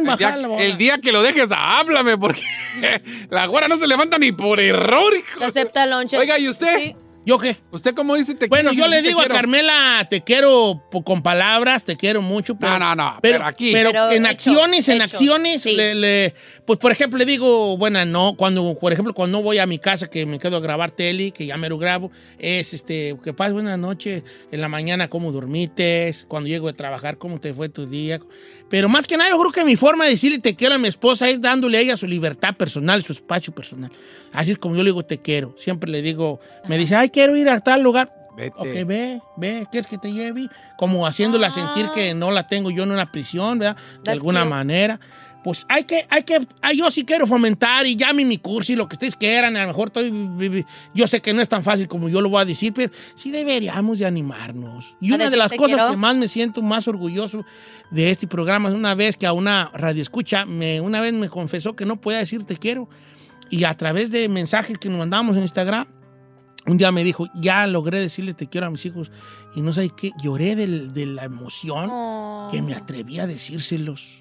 [0.00, 0.62] El bajar la día, bola.
[0.64, 2.42] el día que lo dejes, háblame, porque
[3.30, 5.38] la güera no se levanta ni por error, hijo.
[5.38, 6.18] Se acepta el lonche.
[6.18, 6.76] Oiga, ¿y usted?
[6.78, 6.96] Sí.
[7.26, 7.54] ¿Yo qué?
[7.70, 9.28] ¿Usted cómo dice te Bueno, quiero yo si le digo a?
[9.28, 12.56] Carmela, te quiero con palabras, te quiero mucho.
[12.58, 13.72] Pero, No, no, no, pero aquí.
[13.72, 15.72] Pero, Pero en hecho, acciones, en acciones, sí.
[15.76, 19.58] le, le- pues por ejemplo le digo, bueno, no, cuando, por ejemplo, cuando no voy
[19.58, 22.72] a mi casa, que me quedo a grabar tele, que ya me lo grabo, es
[22.72, 27.38] este, que pases buenas noches, en la mañana cómo dormiste, cuando llego de trabajar, cómo
[27.38, 28.18] te fue tu día.
[28.70, 30.88] Pero más que nada, yo creo que mi forma de decirle te quiero a mi
[30.88, 33.90] esposa es dándole a ella su libertad personal, su espacio personal.
[34.32, 35.54] Así es como yo le digo te quiero.
[35.58, 38.14] Siempre le digo, me dice, ay, quiero ir a tal lugar.
[38.36, 38.54] Vete.
[38.56, 40.48] Ok, ve, ve, ¿quieres que te lleve?
[40.78, 41.50] Como haciéndola Ah.
[41.50, 43.76] sentir que no la tengo yo en una prisión, ¿verdad?
[43.76, 44.50] De That's alguna cute.
[44.50, 45.00] manera.
[45.42, 48.76] Pues hay que, hay que, ah, yo sí quiero fomentar y llame mi curso y
[48.76, 49.56] lo que ustedes quieran.
[49.56, 52.42] A lo mejor estoy, yo sé que no es tan fácil como yo lo voy
[52.42, 54.94] a decir, pero sí deberíamos de animarnos.
[55.00, 55.90] Y A una de las cosas quiero.
[55.92, 57.44] que más me siento más orgulloso
[57.90, 61.74] de este programa es una vez que a una radioescucha, me, una vez me confesó
[61.74, 62.88] que no podía decir te quiero.
[63.48, 65.86] Y a través de mensajes que nos mandamos en Instagram,
[66.66, 69.10] un día me dijo, ya logré decirle te quiero a mis hijos.
[69.56, 72.48] Y no sé qué, lloré del- de la emoción Oh.
[72.52, 74.20] que me atreví a decírselos.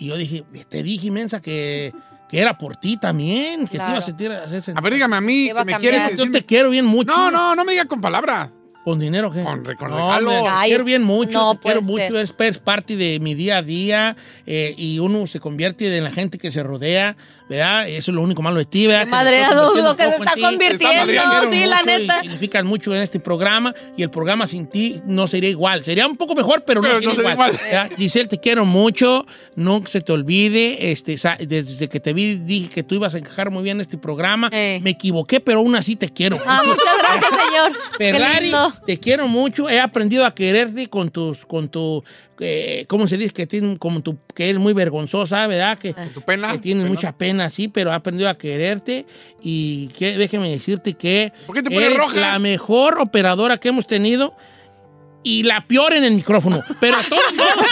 [0.00, 1.92] Y yo dije, te dije, mensa, que,
[2.28, 3.90] que era por ti también, que te Claro.
[3.90, 4.78] iba a sentir a hacer sentir.
[4.78, 6.18] A ver, dígame a mí, Te a me quieres cambiar.
[6.18, 6.40] yo decir.
[6.40, 7.14] te quiero bien mucho.
[7.16, 8.50] No, no, no me diga con palabras.
[8.82, 9.42] ¿Con dinero qué?
[9.42, 10.32] Con con no, regalos.
[10.32, 12.16] me- te Ay, quiero es- bien mucho, no te quiero puede mucho, ser.
[12.16, 16.10] es, es parte de mi día a día eh, y uno se convierte en la
[16.10, 17.14] gente que se rodea,
[17.50, 17.88] ¿verdad?
[17.88, 19.08] Eso es lo único malo de ti, ¿verdad?
[19.08, 20.40] Madreado lo que se está en ti.
[20.42, 21.50] convirtiendo, madreando.
[21.50, 22.20] sí, la neta.
[22.20, 25.84] significas mucho en este programa y el programa sin ti no sería igual.
[25.84, 27.60] Sería un poco mejor, pero, Pero no, sería no sería igual.
[27.68, 27.96] igual.
[27.96, 29.26] Giselle, te quiero mucho.
[29.56, 30.92] No se te olvide.
[30.92, 33.98] Este, desde que te vi dije que tú ibas a encajar muy bien en este
[33.98, 34.48] programa.
[34.52, 34.78] Eh.
[34.82, 36.38] Me equivoqué, pero aún así te quiero.
[36.46, 37.72] Ah, muchas gracias, señor.
[37.98, 38.52] Ferrari,
[38.86, 39.68] te quiero mucho.
[39.68, 42.04] He aprendido a quererte con tus, con tu,
[42.40, 43.32] eh, ¿cómo se dice?
[43.32, 45.78] Que tiene, como tu, que es muy vergonzosa, ¿verdad?
[45.78, 46.52] Que, Tu pena.
[46.52, 46.94] que tiene pena.
[46.94, 49.06] mucha pena, sí, pero he aprendido a quererte
[49.42, 52.16] y que, déjeme decirte que ¿Por qué te pones eres roja?
[52.20, 54.34] la mejor operadora que hemos tenido
[55.22, 56.62] y la peor en el micrófono.
[56.80, 57.66] Pero a todos modos,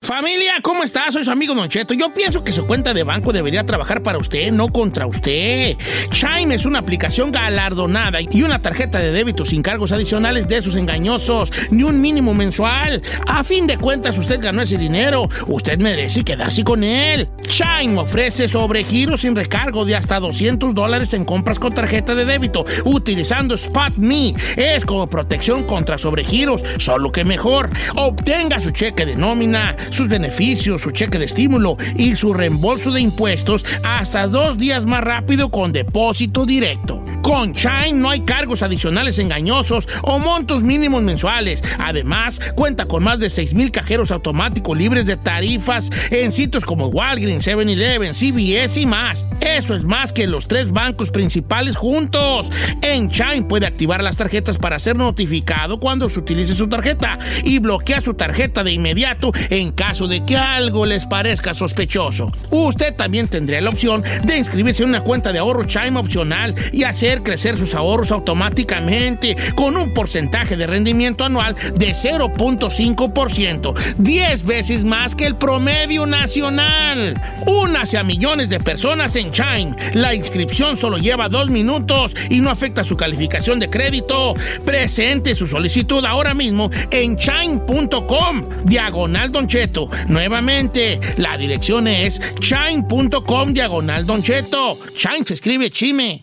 [0.00, 1.10] Familia, ¿cómo está?
[1.10, 1.92] Soy su amigo Don Cheto.
[1.92, 5.76] Yo pienso que su cuenta de banco debería trabajar para usted, no contra usted.
[6.10, 10.74] Chime es una aplicación galardonada y una tarjeta de débito sin cargos adicionales de esos
[10.76, 13.02] engañosos, ni un mínimo mensual.
[13.26, 15.28] A fin de cuentas, usted ganó ese dinero.
[15.46, 17.28] Usted merece quedarse con él.
[17.46, 22.64] Chime ofrece sobregiros sin recargo de hasta 200 dólares en compras con tarjeta de débito
[22.84, 24.34] utilizando Spot Me.
[24.56, 27.70] Es como protección contra sobregiros, solo que mejor.
[27.96, 33.00] Obtenga su cheque de nómina, sus beneficios, su cheque de estímulo y su reembolso de
[33.00, 37.04] impuestos hasta dos días más rápido con depósito directo.
[37.24, 41.62] Con Chime no hay cargos adicionales engañosos o montos mínimos mensuales.
[41.78, 47.33] Además, cuenta con más de 6,000 cajeros automáticos libres de tarifas en sitios como Walgreens,
[47.40, 49.24] 7-Eleven, CVS y más.
[49.40, 52.50] Eso es más que los tres bancos principales juntos.
[52.82, 57.58] En Chime puede activar las tarjetas para ser notificado cuando se utilice su tarjeta y
[57.58, 62.32] bloquea su tarjeta de inmediato en caso de que algo les parezca sospechoso.
[62.50, 66.84] Usted también tendría la opción de inscribirse en una cuenta de ahorro Chime opcional y
[66.84, 74.84] hacer crecer sus ahorros automáticamente con un porcentaje de rendimiento anual de 0.5%, 10 veces
[74.84, 77.20] más que el promedio nacional.
[77.46, 79.74] Únase a millones de personas en Chime.
[79.94, 84.34] La inscripción solo lleva dos minutos y no afecta su calificación de crédito.
[84.64, 89.88] Presente su solicitud ahora mismo en chime.com, diagonal Don Cheto.
[90.08, 94.78] Nuevamente, la dirección es chime.com, diagonal Don Cheto.
[94.94, 96.22] Chime se escribe chime,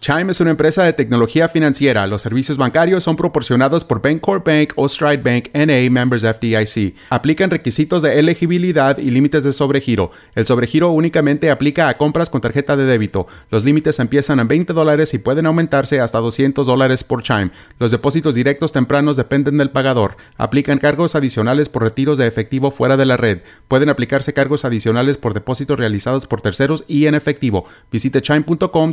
[0.00, 2.06] Chime es una empresa de tecnología financiera.
[2.06, 6.94] Los servicios bancarios son proporcionados por Bancorp Bank o Stride Bank NA members FDIC.
[7.10, 10.10] Aplican requisitos de elegibilidad y límites de sobregiro.
[10.34, 13.26] El sobregiro únicamente aplica a compras con tarjeta de débito.
[13.50, 17.50] Los límites empiezan en 20 dólares y pueden aumentarse hasta 200 dólares por Chime.
[17.78, 20.16] Los depósitos directos tempranos dependen del pagador.
[20.36, 23.40] Aplican cargos adicionales por retiros de efectivo fuera de la red.
[23.68, 27.64] Pueden aplicarse cargos adicionales por depósitos realizados por terceros y en efectivo.
[27.90, 28.92] Visite chime.com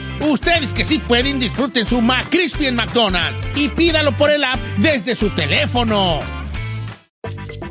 [0.21, 5.15] Ustedes que sí pueden, disfruten su McCrispy en McDonald's y pídalo por el app desde
[5.15, 6.19] su teléfono.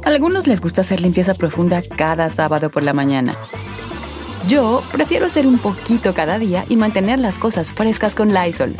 [0.04, 3.34] Algunos les gusta hacer limpieza profunda cada sábado por la mañana.
[4.48, 8.74] Yo prefiero hacer un poquito cada día y mantener las cosas frescas con Lysol.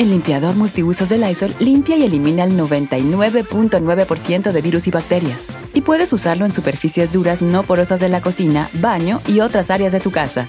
[0.00, 5.48] El limpiador multiusos de Lysol limpia y elimina el 99.9% de virus y bacterias.
[5.74, 9.92] Y puedes usarlo en superficies duras no porosas de la cocina, baño y otras áreas
[9.92, 10.48] de tu casa.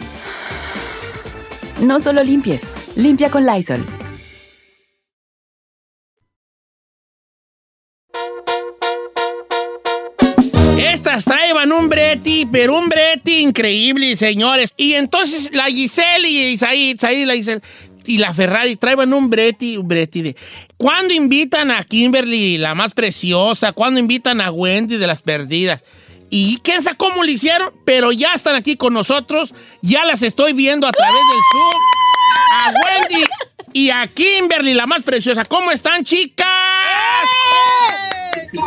[1.82, 3.86] No solo limpies, limpia con Lysol.
[10.80, 14.70] Estas traían un breti, pero un breti increíble, señores.
[14.78, 17.36] Y entonces la Giselle y Isaí, Isaí la
[18.06, 20.36] y la Ferrari traían un breti, un breti de...
[20.78, 23.72] ¿Cuándo invitan a Kimberly, la más preciosa?
[23.72, 25.84] ¿Cuándo invitan a Wendy de las perdidas?
[26.30, 29.54] Y quién sabe cómo lo hicieron, pero ya están aquí con nosotros.
[29.82, 31.82] Ya las estoy viendo a través del Zoom.
[32.54, 33.26] A Wendy
[33.74, 35.46] y a Kimberly, la más preciosa.
[35.46, 36.48] ¿Cómo están, chicas?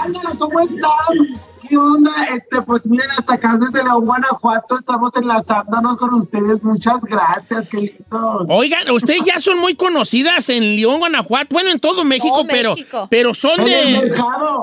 [0.02, 1.53] Ándale, ¿cómo están?
[1.68, 2.10] ¿Qué onda?
[2.34, 6.62] Este, pues miren, hasta acá desde León, Guanajuato, estamos enlazándonos con ustedes.
[6.62, 8.46] Muchas gracias, qué lindos.
[8.48, 13.08] Oigan, ustedes ya son muy conocidas en León, Guanajuato, bueno, en todo México, pero, México.
[13.10, 14.14] pero son de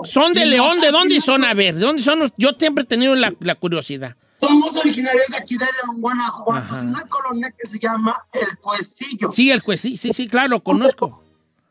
[0.03, 0.79] son de León.
[0.81, 1.43] ¿De dónde son?
[1.43, 2.31] A ver, ¿de dónde son?
[2.37, 4.15] Yo siempre he tenido la, la curiosidad.
[4.39, 6.81] Somos originarios de aquí de León, Guanajuato, Ajá.
[6.81, 9.31] una colonia que se llama El Puestillo.
[9.31, 11.23] Sí, el sí, sí, sí, claro, lo conozco.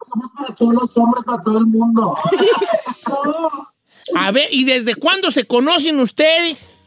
[0.09, 2.17] Somos para todos los hombres, para todo el mundo.
[4.17, 6.81] A ver, ¿y desde cuándo se conocen ustedes?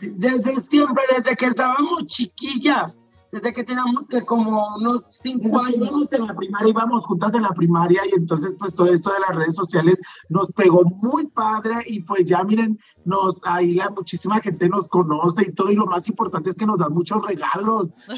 [0.00, 3.00] desde siempre, desde que estábamos chiquillas.
[3.36, 5.76] Desde que teníamos que como unos cinco años.
[5.76, 9.20] Íbamos en la primaria, íbamos juntas en la primaria y entonces pues todo esto de
[9.20, 14.40] las redes sociales nos pegó muy padre y pues ya miren, nos ahí la muchísima
[14.40, 17.90] gente nos conoce y todo y lo más importante es que nos dan muchos regalos.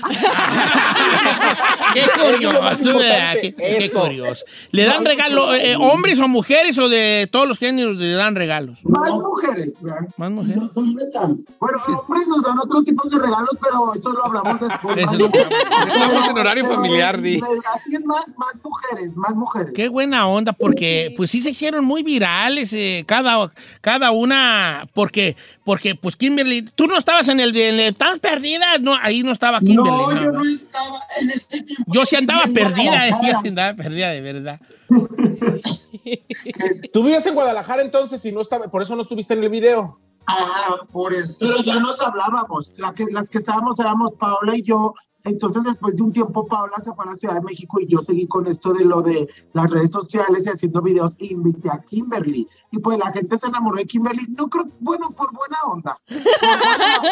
[1.94, 3.35] Qué curioso, ¿verdad?
[3.40, 4.44] Qué, qué curioso.
[4.70, 8.78] ¿Le dan regalo eh, hombres o mujeres o de todos los géneros le dan regalos?
[8.85, 10.09] Más mujeres, ¿verdad?
[10.16, 10.62] Más mujeres.
[10.62, 11.44] los hombres también.
[11.59, 14.96] Bueno, hombres nos dan otros tipos de regalos, pero eso lo hablamos después.
[15.12, 17.40] Estamos en horario familiar, Di.
[17.74, 19.72] Así es más, más mujeres, más mujeres.
[19.74, 25.36] Qué buena onda, porque pues sí se hicieron muy virales eh, cada, cada una, porque,
[25.64, 28.78] porque pues Kimberly, tú no estabas en el de ¿Estás perdida?
[28.80, 29.90] No, ahí no estaba Kimberly.
[29.90, 31.92] no, yo no, estaba en este tiempo.
[31.92, 34.60] Yo sí andaba perdida, eh, yo sí andaba perdida de verdad.
[36.92, 39.98] Tú vivías en Guadalajara entonces y no estaba, por eso no estuviste en el video.
[40.28, 41.38] Ajá, por eso.
[41.40, 42.74] Pero ya nos hablábamos.
[42.76, 44.92] La que, las que estábamos éramos Paola y yo.
[45.24, 48.02] Entonces, después de un tiempo, Paola se fue a la Ciudad de México y yo
[48.02, 51.14] seguí con esto de lo de las redes sociales y haciendo videos.
[51.18, 52.46] E invité a Kimberly.
[52.70, 54.26] Y pues la gente se enamoró de Kimberly.
[54.36, 55.98] No creo, bueno, por buena onda.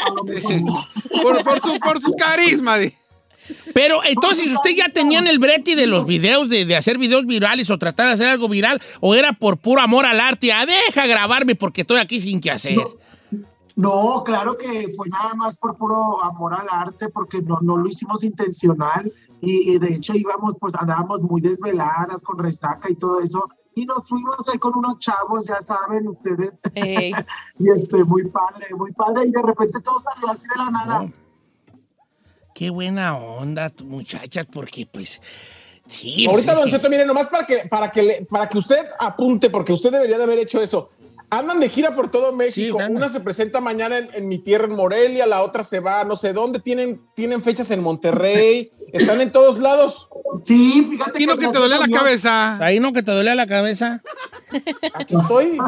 [0.09, 0.89] Por buena onda.
[1.23, 2.77] Por, por su, por su carisma.
[3.73, 7.71] Pero entonces, ¿usted ya tenían el breti de los videos, de, de hacer videos virales
[7.71, 8.83] o tratar de hacer algo viral?
[9.01, 10.53] ¿O era por puro amor al arte?
[10.53, 12.77] Ah, deja grabarme porque estoy aquí sin que hacer.
[12.77, 13.06] No,
[14.25, 18.25] claro que fue nada más por puro amor al arte, porque no, no lo hicimos
[18.25, 19.13] intencional.
[19.43, 23.45] Y, y de hecho íbamos, pues andábamos muy desveladas con resaca y todo eso.
[23.75, 28.91] Y nos fuimos ahí con unos chavos, ya saben ustedes, y este, muy padre, muy
[28.93, 29.27] padre.
[29.27, 31.13] Y de repente todo salió así de la nada.
[32.55, 35.21] Qué buena onda, muchachas, porque pues...
[35.89, 38.49] Sí, pues, Ahorita, es Don que- Cheto, mire, nomás para que, para, que le- para
[38.49, 40.89] que usted apunte, porque usted debería de haber hecho eso.
[41.29, 42.79] Andan de gira por todo México.
[42.89, 46.05] Una se presenta mañana en, en mi tierra, en Morelia, la otra se va a
[46.05, 46.61] no sé dónde.
[46.61, 48.71] Tienen, tienen fechas en Monterrey.
[48.93, 50.09] Están en todos lados.
[50.43, 52.65] Sí, fíjate Y no que te duele la cabeza.
[52.65, 54.03] Ahí no que te duele la cabeza.
[54.95, 55.59] Aquí estoy.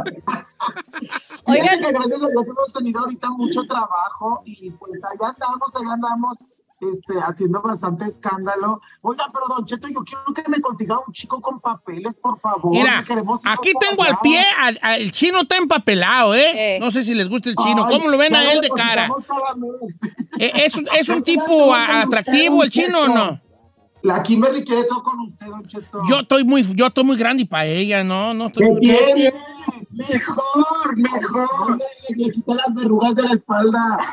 [1.45, 5.93] Oigan, que gracias a Dios hemos tenido ahorita mucho trabajo y pues allá andamos, allá
[5.93, 6.39] andamos.
[6.81, 8.81] Este, haciendo bastante escándalo.
[9.03, 12.71] Oiga, pero Don Cheto, yo quiero que me consiga un chico con papeles, por favor.
[12.73, 16.79] Mira, Queremos aquí tengo al pie, al- al- el chino está empapelado, ¿eh?
[16.81, 17.85] No sé si les gusta el chino.
[17.85, 19.09] Ay, ¿Cómo lo ven a él de cara?
[19.09, 19.27] mes.
[20.39, 23.41] Eh, ¿Es, un- es un tipo a- atractivo el chino o no?
[24.03, 26.03] La Kimberly quiere todo con usted, Don Cheto.
[26.09, 29.35] Yo estoy muy, yo estoy muy grande para ella, no, no estoy ¿Qué muy tiene?
[29.91, 31.79] Mejor, mejor.
[32.11, 33.97] Le, le quita las verrugas de la espalda.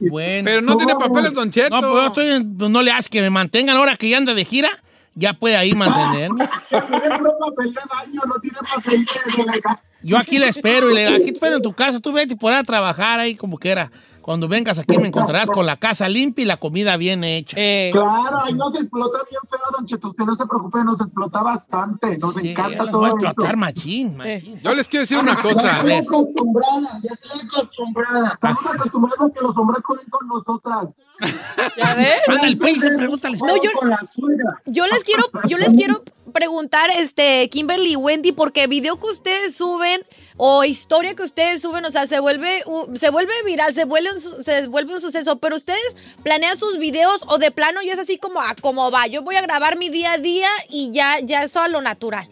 [0.00, 0.44] Bueno.
[0.44, 1.70] Pero no tiene papeles, Don Cheto.
[1.70, 4.18] No, pues yo estoy, en- pues no le hace que me mantengan ahora que ya
[4.18, 4.68] anda de gira,
[5.14, 6.48] ya puede ahí mantenerme.
[6.68, 10.90] Tiene puro papel de baño, no tiene papel de, de la Yo aquí la espero
[10.90, 13.20] y le digo, aquí te espero en tu casa, tú vete por ahí a trabajar
[13.20, 13.90] ahí como quiera.
[14.24, 17.58] Cuando vengas aquí me encontrarás con la casa limpia y la comida bien hecha.
[17.92, 20.08] Claro, ahí nos explota bien feo, Don Cheto.
[20.08, 22.16] Usted no se preocupe, nos explota bastante.
[22.16, 23.26] Nos Sí, encanta ya todo voy a eso.
[23.26, 24.58] explotar, machín, machín.
[24.62, 25.76] Yo les quiero decir una Ya cosa.
[25.76, 28.30] estoy acostumbrada, ya estoy acostumbrada.
[28.32, 30.86] Estamos acostumbrados a que los hombres jueguen con nosotras.
[31.76, 32.16] ¿Ya ves?
[32.26, 33.36] Manda el peine, pregúntale.
[33.46, 34.62] No, yo, Con la suegra.
[34.64, 39.54] yo les quiero, yo les quiero preguntar, este, Kimberly y Wendy, porque video que ustedes
[39.54, 40.00] suben
[40.36, 44.20] o historia que ustedes suben, o sea, se vuelve, se vuelve viral, se vuelve, un,
[44.20, 48.18] se vuelve un suceso, pero ustedes planean sus videos o de plano ya es así
[48.18, 51.44] como, a como va, yo voy a grabar mi día a día y ya, ya
[51.44, 52.28] eso a lo natural.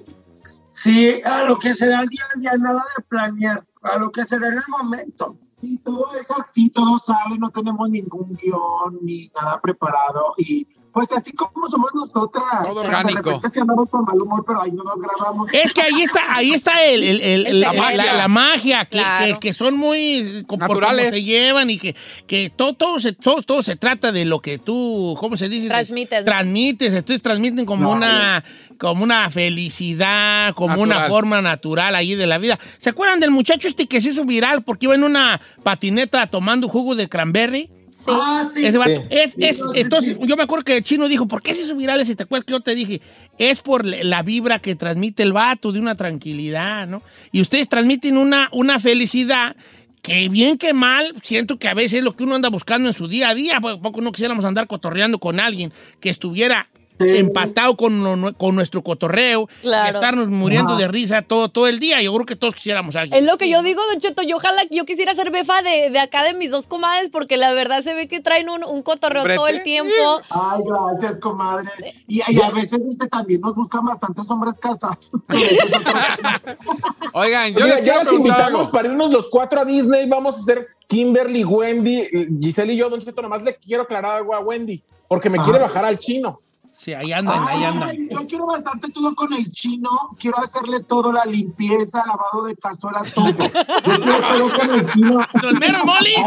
[0.73, 4.11] Sí, a lo que se da al día a día, nada de planear, a lo
[4.11, 5.37] que se da en el momento.
[5.61, 11.11] Sí, todo es así, todo sale, no tenemos ningún guion ni nada preparado y pues
[11.13, 12.45] así como somos nosotras.
[12.65, 13.23] Todo De orgánico.
[13.31, 15.49] repente sí andamos con mal humor, pero ahí no nos grabamos.
[15.53, 17.97] Es que ahí está, ahí está el, el- el- el- La magia.
[17.97, 19.25] la- la magia, que, Claro.
[19.41, 21.11] que- que son muy Naturales.
[21.11, 24.59] se llevan y que, que todo, todo, se, todo, todo se trata de lo que
[24.59, 25.69] tú, ¿cómo se dice?
[25.69, 26.25] Transmites.
[26.25, 28.45] Transmites, entonces transmiten como No, una
[28.79, 29.31] como una
[29.77, 32.59] felicidad, como una forma natural ahí de la vida.
[32.79, 36.69] ¿Se acuerdan del muchacho este que se hizo viral porque iba en una patineta tomando
[36.69, 37.71] jugo de cranberry?
[38.09, 38.65] Ah, sí.
[38.65, 38.91] Ese vato.
[38.91, 39.07] Sí.
[39.11, 41.63] Es, es- Sí, sí, entonces, yo me acuerdo que el chino dijo, ¿por qué se
[41.63, 42.17] hizo viral ese?
[42.17, 43.01] ¿Te acuerdas que yo te dije?
[43.39, 47.03] Es por la vibra que transmite el vato, de una tranquilidad, ¿no?
[47.31, 49.57] Y ustedes transmiten una, una felicidad
[50.03, 52.95] que bien que mal, siento que a veces es lo que uno anda buscando en
[52.95, 53.61] su día a día.
[53.61, 56.69] ¿Por poco no quisiéramos andar cotorreando con alguien que estuviera
[57.03, 59.87] empatado con, con nuestro cotorreo Claro.
[59.93, 60.83] y estarnos muriendo Ajá.
[60.83, 62.01] de risa todo, todo el día?
[62.03, 63.19] Yo creo que todos quisiéramos a alguien.
[63.21, 64.23] Es lo que yo digo, Don Cheto.
[64.23, 67.53] Yo ojalá, yo quisiera ser befa de, de acá de mis dos comadres, porque la
[67.53, 69.37] verdad se ve que traen un, un cotorreo Brete.
[69.37, 69.93] todo el tiempo.
[70.31, 71.69] Ay, gracias, comadre.
[72.09, 74.99] Y, y a veces este también nos buscan bastantes hombres casados.
[77.15, 78.71] Oigan, yo Mira, les ya preguntar invitamos algo.
[78.73, 80.09] para irnos los cuatro a Disney.
[80.09, 82.03] Vamos a hacer Kimberly, Wendy,
[82.41, 82.89] Giselle y yo.
[82.91, 86.41] Don Cheto, nomás le quiero aclarar algo a Wendy, porque me quiere bajar al chino.
[86.83, 88.09] Sí, ahí andan, ahí andan.
[88.09, 89.89] Yo quiero bastante todo con el chino.
[90.19, 93.29] Quiero hacerle todo, la limpieza, lavado de cazuelas, todo.
[93.29, 95.21] Yo quiero todo con el chino.
[95.41, 95.61] ¡Sus!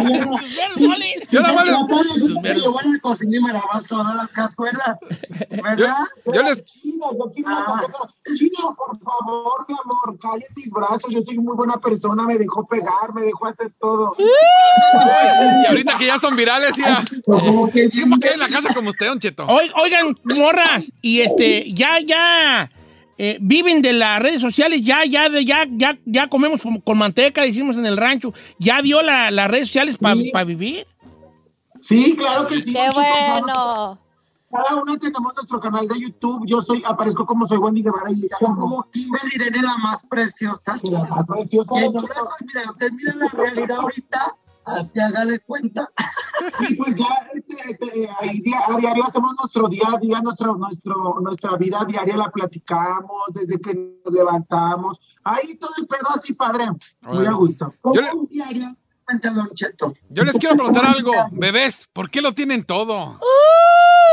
[0.08, 0.38] Ay, no.
[0.38, 1.30] ¡Sus meros molis!
[1.30, 4.98] Yo Yo voy a la cocina y me lavas todas las cazuelas.
[5.50, 5.98] ¿Verdad?
[6.26, 7.84] Yo- yo les- Chino, yo quiero Ah.
[8.36, 11.12] Chino, por favor, mi amor, calle mis brazos.
[11.14, 12.24] Yo soy muy buena persona.
[12.24, 14.12] Me dejó pegar, me dejó hacer todo.
[14.18, 17.04] Y ahorita que ya son virales, ya.
[17.26, 19.46] Como que Sí, ¿para qué en la casa como usted, Don Cheto?
[19.48, 20.16] Oigan,
[20.46, 22.72] morras, y este, ya, ya,
[23.18, 26.98] eh, viven de las redes sociales, ya, ya, de- ya, ya, ya comemos con, con
[26.98, 30.32] manteca, hicimos en el rancho, ya vio la- las redes sociales para Sí.
[30.46, 30.86] vivir.
[31.82, 32.74] Sí, claro que sí.
[32.74, 34.00] ¡Qué bueno!
[34.52, 36.44] Cada una tenemos nuestro canal de YouTube.
[36.48, 40.80] Yo soy, aparezco como soy Wendy Guevara y ella como Kimberly Irene, la más preciosa.
[40.84, 41.72] La más preciosa.
[41.76, 45.90] Y entonces, mira, usted mira la realidad ahorita, así haga de cuenta.
[46.70, 50.56] Y pues ya este, este, ahí día- a diario hacemos nuestro día a día, nuestro,
[50.58, 53.74] nuestro, nuestra vida diaria la platicamos desde que
[54.04, 55.00] nos levantamos.
[55.24, 56.66] Ahí todo el pedo así, padre.
[57.04, 57.74] Muy a gusto.
[57.82, 58.76] Como le- un diario,
[59.06, 59.94] cuenta Don Cheto.
[60.10, 61.14] Yo les quiero preguntar algo.
[61.32, 63.18] Bebés, ¿por qué lo tienen todo?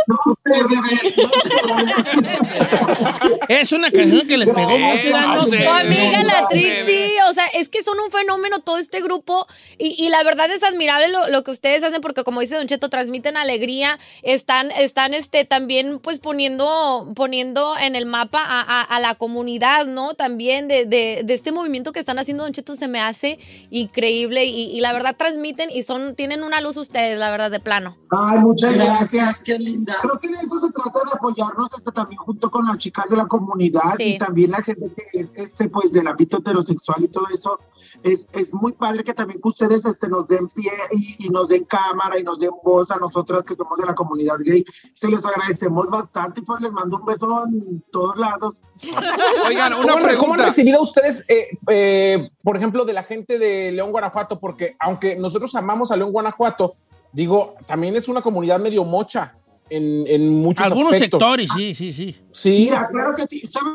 [3.49, 5.11] Es una canción que les pegó mucho.
[5.11, 5.59] no no sé.
[5.59, 5.65] sé.
[5.65, 9.47] Tu amiga la Trixie, o o sea, es que son un fenómeno todo este grupo
[9.79, 12.67] y, y la verdad es admirable lo, lo, que ustedes hacen porque como dice Don
[12.67, 18.83] Cheto, transmiten alegría, están, están este, también pues poniendo, poniendo en el mapa a, a,
[18.83, 20.13] a la comunidad, ¿no?
[20.13, 23.39] También de, de, de, este movimiento que están haciendo Don Cheto se me hace
[23.71, 27.61] increíble y, y, la verdad transmiten y son, tienen una luz ustedes, la verdad, de
[27.61, 27.97] plano.
[28.11, 29.92] Ay, muchas gracias, qué linda.
[30.01, 33.17] Creo que de eso se trata de apoyarnos este, también junto con las chicas de
[33.17, 34.15] la comunidad sí.
[34.15, 37.59] y también la gente que es este, pues, del ámbito heterosexual y todo eso.
[38.03, 41.49] Es, es muy padre que también que ustedes este, nos den pie y, y, nos
[41.49, 44.65] den cámara y nos den voz a nosotras que somos de la comunidad gay.
[44.95, 48.55] Se les agradecemos bastante y pues les mando un beso en todos lados.
[49.47, 53.73] Oigan, una ¿Cómo, ¿Cómo, han recibido ustedes, eh, eh, por ejemplo, de la gente de
[53.73, 54.41] León, Guanajuato?
[54.41, 56.75] Porque aunque nosotros amamos a León, Guanajuato,
[57.13, 59.37] digo, también es una comunidad medio mocha
[59.73, 61.21] en, en muchos Algunos aspectos.
[61.21, 62.17] sectores, sí, sí, sí.
[62.31, 62.51] Sí.
[62.71, 63.47] Mira, claro que sí.
[63.47, 63.73] ¿Sabes?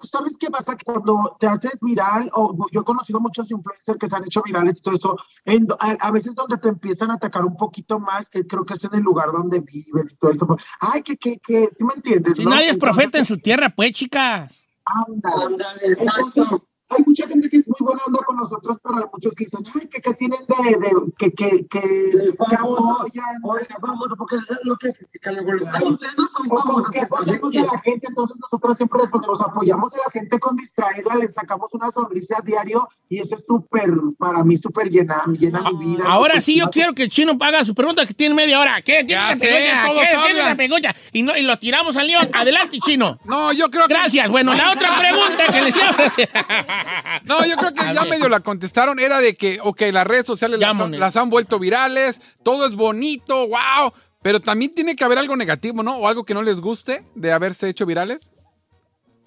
[0.00, 0.76] ¿Sabes qué pasa?
[0.76, 4.42] Que cuando te haces viral, o yo he conocido muchos influencers que se han hecho
[4.42, 8.00] virales y todo eso, en, a, a, veces donde te empiezan a atacar un poquito
[8.00, 10.56] más, que creo que es en el lugar donde vives y todo eso.
[10.80, 12.36] Ay, que, que, que, ¿sí me entiendes?
[12.36, 12.50] Si ¿no?
[12.50, 14.60] nadie es profeta en su tierra, pues, chicas.
[14.84, 16.66] Anda, anda, exacto
[16.96, 19.60] hay mucha gente que es muy buena onda con nosotros, pero hay muchos que dicen,
[19.74, 23.24] ay, que, que tienen de, de que, que, que, que apoyan.
[23.42, 25.88] Oiga, vamos, porque es lo que, que, que claro.
[25.88, 26.90] ustedes no son famosos.
[26.90, 31.16] que apoyamos a la gente, entonces nosotros siempre respondemos, apoyamos a la gente con distraerla,
[31.16, 35.62] le sacamos una sonrisa a diario y eso es súper, para mí, súper llena, llena
[35.70, 36.04] mi vida.
[36.06, 38.80] Ahora sí, yo quiero que el chino haga su pregunta que tiene media hora.
[38.82, 39.04] ¿Qué?
[39.06, 39.16] ¿Qué?
[39.38, 40.94] ¿Tiene la pregunta?
[41.12, 42.28] Y, no, y lo tiramos al león.
[42.32, 43.18] Adelante, chino.
[43.32, 43.94] No, yo creo que...
[43.94, 44.28] Gracias.
[44.28, 46.28] Bueno, la otra pregunta que les iba a hacer.
[47.24, 48.98] No, yo creo que ya medio la contestaron.
[48.98, 53.46] Era de que, ok, las redes sociales las, las, han vuelto virales, todo es bonito,
[53.48, 53.92] wow.
[54.22, 55.96] Pero también tiene que haber algo negativo, ¿no?
[55.96, 58.32] O algo que no les guste de haberse hecho virales.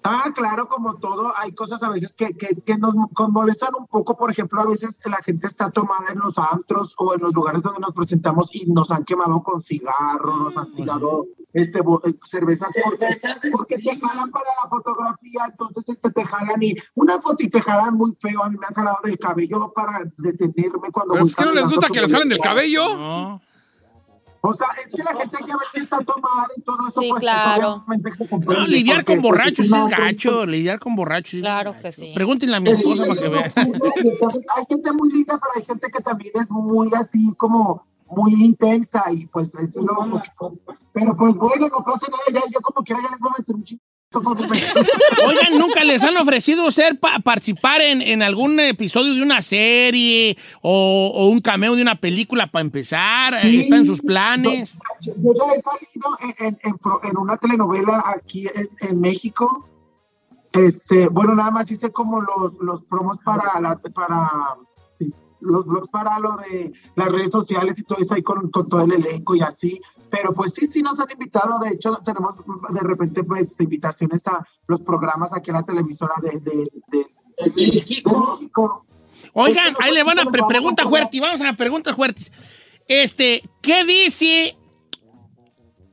[0.08, 2.94] Ah, claro, como todo, hay cosas a veces que, que, que nos
[3.28, 4.16] molestan un poco.
[4.16, 7.62] Por ejemplo, a veces la gente está tomada en los antros o en los lugares
[7.62, 11.80] donde nos presentamos y nos han quemado con cigarros, nos han tirado este,
[12.24, 17.42] cervezas porque, porque te jalan para la fotografía, entonces este, te jalan y una foto
[17.42, 18.44] y te jalan muy feo.
[18.44, 21.14] A mí me han jalado del cabello para detenerme cuando.
[21.14, 22.96] ¿Pero es que no les gusta que les jalen del cabello?
[22.96, 23.42] No.
[24.48, 27.08] O sea, es que la gente que a veces está tomada y todo eso, sí,
[27.10, 27.84] pues, claro.
[27.86, 31.40] pues no, lidiar con borrachos es gacho, lidiar con borrachos.
[31.40, 32.12] Claro que sí.
[32.14, 33.52] Pregúntenle a mi esposa para que vea.
[33.56, 39.02] hay gente muy linda, pero hay gente que también es muy así como muy intensa
[39.10, 40.22] y pues eso es lo
[40.92, 43.54] Pero pues bueno, no pasa nada, ya yo como quiera ya les voy a meter
[43.54, 43.82] un chico.
[44.14, 50.36] Oigan, ¿nunca les han ofrecido ser pa participar en, en, algún episodio de una serie
[50.62, 53.40] o, o un cameo de una película para empezar?
[53.42, 54.72] Sí, ¿Está en sus planes?
[55.00, 58.48] Yo, yo ya he salido en, en, en, una telenovela aquí
[58.80, 59.68] en, México.
[60.52, 64.30] Este, bueno, nada más hice como los, los promos para, la, para
[64.98, 68.68] sí, los blogs para lo de las redes sociales y todo eso ahí con, con
[68.68, 69.80] todo el elenco y así.
[70.10, 71.58] Pero pues sí, sí nos han invitado.
[71.58, 76.38] De hecho, tenemos de repente pues invitaciones a los programas aquí en la televisora de,
[76.40, 77.06] de, de,
[77.44, 78.38] de México.
[78.38, 78.86] México.
[79.32, 81.20] Oigan, ahí le van a pre pregunta fuerte.
[81.20, 82.30] Vamos a las preguntas fuertes.
[82.86, 84.56] Este, ¿qué dice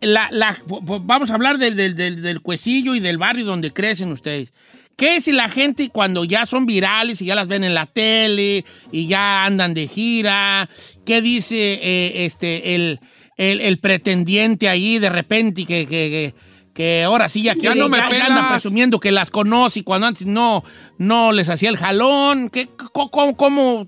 [0.02, 0.58] la, la
[1.02, 4.54] vamos a hablar del, del, del, del cuecillo y del barrio donde crecen ustedes?
[4.96, 8.64] ¿Qué si la gente cuando ya son virales y ya las ven en la tele
[8.92, 10.70] y ya andan de gira?
[11.04, 13.00] ¿Qué dice eh, este el,
[13.38, 16.36] el, el, pretendiente ahí de repente que, que, que,
[16.74, 19.84] que ahora sí ya, ya, no me ya, ya anda presumiendo que las conoce y
[19.84, 20.64] cuando antes no,
[20.98, 22.50] no les hacía el jalón?
[22.50, 23.88] ¿Qué, cómo, cómo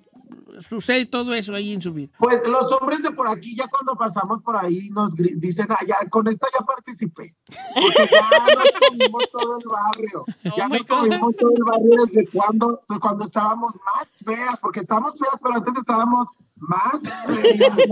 [0.62, 2.12] sucede todo eso ahí en su vida?
[2.18, 5.98] Pues los hombres de por aquí, ya cuando pasamos por ahí, nos dicen, ah, ya,
[6.10, 7.36] con esta ya participé.
[7.48, 10.26] Porque ya nos comimos todo el barrio.
[10.28, 10.88] Oh ya nos God.
[10.88, 15.56] comimos todo el barrio desde cuando, desde cuando estábamos más feas, porque estábamos feas, pero
[15.56, 17.78] antes estábamos más feas.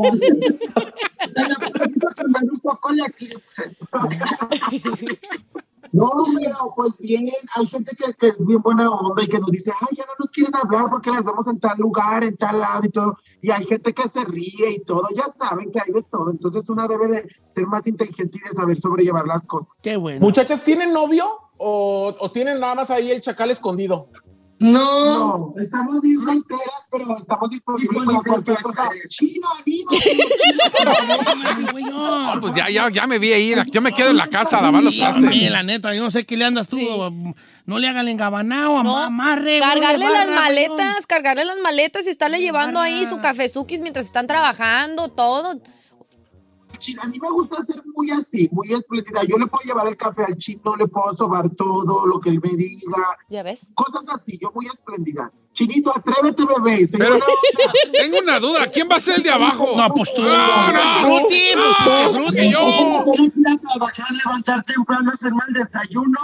[2.44, 3.76] un poco la eclipse.
[5.94, 9.52] No, pero pues bien, hay gente que, que, es bien buena onda y que nos
[9.52, 12.60] dice, ay, ya no nos quieren hablar porque las vemos en tal lugar, en tal
[12.60, 13.18] lado y todo.
[13.44, 16.32] Y hay gente que se ríe y todo, ya saben que hay de todo.
[16.32, 19.70] Entonces una debe de ser más inteligente y de saber sobrellevar las cosas.
[19.84, 20.20] Qué bueno.
[20.20, 24.08] Muchachas, ¿tienen novio o, o tienen nada más ahí el chacal escondido?
[24.64, 28.90] No, no, estamos bien solteras, pero estamos disponibles para cualquier cosa.
[29.10, 29.90] Chino, amigo.
[31.92, 33.54] no, pues ya, ya, ya me vi ahí.
[33.72, 35.30] Yo me quedo en la casa a lavar los trastes.
[35.30, 36.78] Sí, la neta, yo no sé qué le andas tú.
[36.78, 36.88] Sí.
[37.66, 39.60] No le hagan engabanao, no, amarre.
[39.60, 41.08] Cargarle las maletas, no.
[41.08, 45.62] cargarle las maletas y estarle llevando ahí su cafezukis mientras están trabajando, todo.
[46.78, 49.24] Chino, a mí me gusta ser muy así, muy espléndida.
[49.24, 52.40] Yo le puedo llevar el café al chino, le puedo sobar todo lo que él
[52.42, 53.18] me diga.
[53.30, 53.68] ¿Ya ves?
[53.74, 55.32] Cosas así, yo muy espléndida.
[55.54, 56.88] Chinito, atrévete, bebé.
[56.92, 57.16] Pero
[57.92, 59.74] tengo una duda, ¿quién va a ser el de abajo?
[59.76, 60.24] No, pues tú.
[60.24, 61.42] No, no, Fruti,
[62.12, 63.04] Fruti, yo.
[63.70, 66.20] Trabajar, levantar temprano, hacerme el desayuno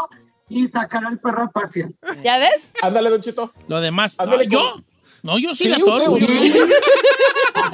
[0.49, 1.89] y sacar al perro a pasear.
[2.23, 2.73] ¿Ya ves?
[2.81, 3.53] Ándale, Don Cheto.
[3.67, 4.15] Lo demás.
[4.17, 4.75] Ándale, no, ¿Yo?
[5.23, 6.17] No, yo sí, Sí, la torgo.
[6.17, 6.27] Yo,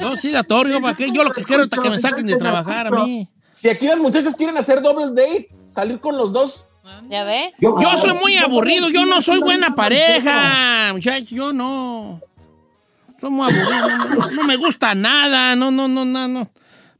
[0.00, 0.80] yo sí la torgo.
[0.80, 1.10] ¿Para qué?
[1.12, 3.28] Yo lo que quiero es que me saquen de trabajar a mí.
[3.52, 6.68] Si aquí las muchachas quieren hacer double date, salir con los dos.
[7.08, 7.52] ¿Ya ve?
[7.60, 8.90] Yo soy muy aburrido.
[8.90, 11.30] Yo no soy buena pareja, muchachos.
[11.30, 12.20] Yo no.
[13.20, 13.88] Soy muy aburrido.
[13.88, 15.56] No, no- no me gusta nada.
[15.56, 16.50] No, no, no, no, no.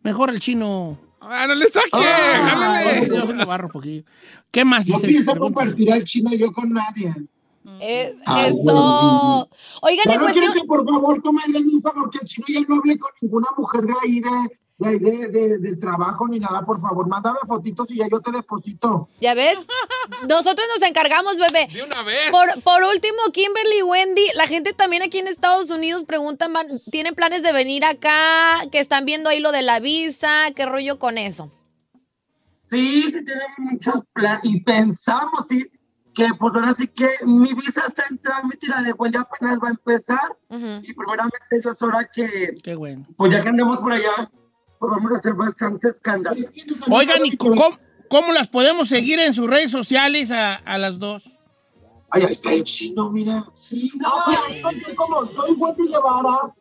[0.03, 0.99] Mejor el chino.
[1.20, 3.09] Ah, no le saque, jálale.
[4.51, 5.09] ¿Qué más No dice?
[5.09, 5.61] pienso Pregunta.
[5.61, 7.12] compartir al chino yo con nadie.
[7.80, 9.48] Es, Ah, eso.
[9.82, 10.52] Oigan, en no quiero cuestión.
[10.52, 13.10] que por favor tú me hagas un favor, que el chino ya no hable con
[13.20, 14.30] ninguna mujer de ahí de,
[14.78, 17.06] de, ahí de, de- del trabajo ni nada, por favor.
[17.08, 19.08] Mándame fotitos y ya yo te deposito.
[19.20, 19.56] ¿Ya ves?
[20.28, 21.68] Nosotros nos encargamos, bebé.
[21.72, 22.30] De una vez.
[22.30, 26.80] Por, por último, Kimberly y Wendy, la gente también aquí en Estados Unidos preguntan, van-
[26.90, 28.62] ¿tienen planes de venir acá?
[28.70, 31.50] Que están viendo ahí lo de la visa, ¿qué rollo con eso?
[32.70, 35.64] Sí, sí tenemos muchos planes y pensamos, sí,
[36.16, 39.58] que pues ahora sí que mi visa está en trámite y la de Wendy apenas
[39.62, 40.36] va a empezar.
[40.50, 43.06] Y primeramente yo es hora que, Qué bueno.
[43.18, 44.30] pues ya que andemos por allá,
[44.78, 46.40] pues vamos a hacer bastante escándalo.
[46.88, 47.68] Oigan, ¿y cómo,
[48.08, 51.22] cómo las podemos seguir en sus redes sociales a, a las dos?
[52.10, 53.44] Ay, ahí está el chino, mira.
[53.52, 54.08] Sí, no,
[54.62, 56.54] soy como soy Wendy Guevara,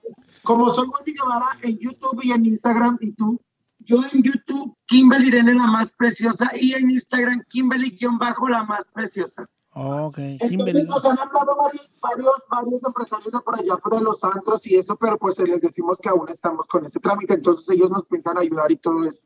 [0.44, 3.40] como soy Wendy Guevara en YouTube y en Instagram, ¿y tú?
[3.86, 9.48] Yo en YouTube, Kimberly Irene la más preciosa, y en Instagram, Kimberly-bajo la más preciosa.
[9.78, 10.84] Ok, Entonces Kimberly.
[10.86, 14.78] nos han hablado varios, varios, varios empresarios de por allá, por de los antros y
[14.78, 18.38] eso, pero pues les decimos que aún estamos con ese trámite, entonces ellos nos piensan
[18.38, 19.22] ayudar y todo eso.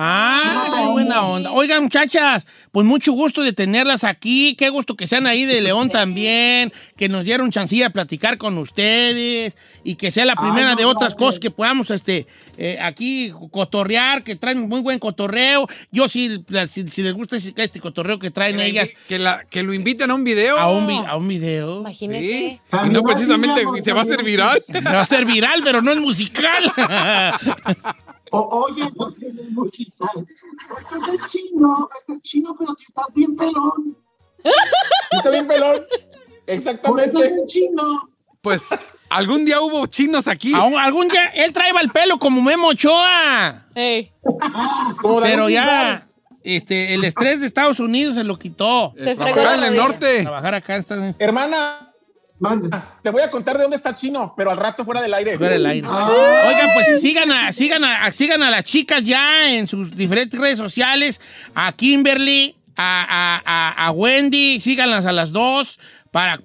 [0.00, 1.50] Ah, qué buena onda.
[1.50, 4.54] Oigan, muchachas, pues mucho gusto de tenerlas aquí.
[4.56, 8.56] Qué gusto que sean ahí de León también, que nos dieron chancilla a platicar con
[8.58, 12.78] ustedes y que sea la primera no, de otras no, cosas que podamos este, eh,
[12.80, 15.66] aquí cotorrear, que traen muy buen cotorreo.
[15.90, 19.74] Yo sí, si, si les gusta este cotorreo que traen ellas Que, la, que lo
[19.74, 20.58] inviten a un video.
[20.58, 21.84] a un, vi- a un video.
[21.92, 22.60] Sí.
[22.84, 24.62] Y no precisamente se va a hacer viral.
[24.72, 26.72] Se va a hacer viral, pero no es musical.
[28.30, 30.26] O, oye, porque es musical.
[30.26, 33.96] Ese es el chino, es el chino, pero si estás bien pelón.
[35.12, 35.84] Está bien pelón.
[36.46, 37.26] Es Exactamente.
[37.26, 38.10] el chino.
[38.40, 38.62] Pues
[39.10, 40.54] algún día hubo chinos aquí.
[40.54, 43.66] Aún- algún día él traía el pelo como Memo Ochoa.
[45.22, 46.06] Pero ya,
[46.44, 48.94] este, el estrés de Estados Unidos se lo quitó.
[48.96, 50.22] se Trabajar en el norte.
[50.22, 51.87] Trabajar acá está Hermana,
[52.40, 52.98] Manda.
[53.02, 55.36] te voy a contar de dónde está Chino, pero al rato fuera del aire.
[55.36, 55.88] fuera del aire.
[55.88, 60.58] Oigan, pues sigan a, sigan, a, sigan a las chicas ya en sus diferentes redes
[60.58, 61.20] sociales,
[61.54, 65.78] a Kimberly, a, a- a- a Wendy, síganlas a las dos.
[66.10, 66.40] Para,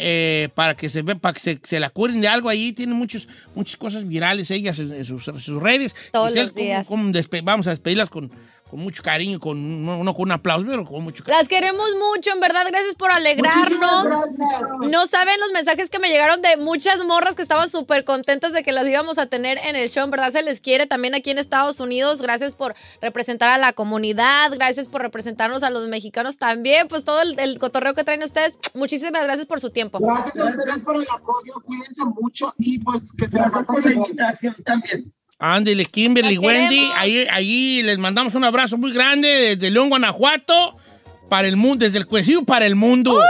[0.00, 2.96] eh, para que se ve, para que se, se la curen de algo ahí, tienen
[2.96, 5.94] muchos, muchas cosas virales ellas en, en sus, en sus redes.
[6.12, 6.86] Todos Giselle, los días.
[6.88, 8.28] ¿cómo- cómo despe- vamos a despedirlas con,
[8.68, 11.38] con mucho cariño, con, no, no con un aplauso, pero con mucho cariño.
[11.38, 14.06] Las queremos mucho, en verdad, gracias por alegrarnos.
[14.90, 18.62] No saben los mensajes que me llegaron de muchas morras que estaban súper contentas de
[18.62, 20.04] que las íbamos a tener en el show.
[20.04, 22.20] En verdad se les quiere también aquí en Estados Unidos.
[22.22, 24.50] Gracias por representar a la comunidad.
[24.52, 26.88] Gracias por representarnos a los mexicanos también.
[26.88, 28.58] Pues todo el, el cotorreo que traen ustedes.
[28.74, 29.98] Muchísimas gracias por su tiempo.
[30.00, 33.82] Gracias a ustedes por el apoyo, cuídense mucho y pues que se Gracias pasen por
[33.84, 33.98] la bien.
[34.02, 35.12] invitación también.
[35.38, 40.76] Ándele, Kimberly, Wendy, ahí, ahí les mandamos un abrazo muy grande desde León, Guanajuato,
[41.28, 43.20] para el mundo, desde el cuecillo para el mundo.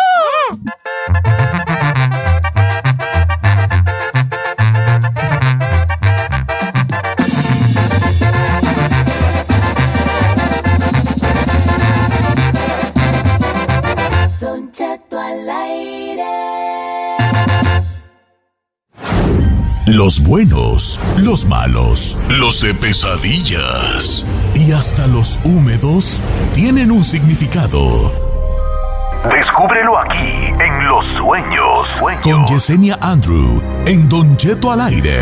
[19.94, 24.26] Los buenos, los malos, los de pesadillas
[24.56, 26.20] y hasta los húmedos
[26.52, 28.12] tienen un significado.
[29.22, 31.86] Descúbrelo aquí en Los Sueños.
[32.24, 35.14] Con Yesenia Andrew en Don Cheto al aire.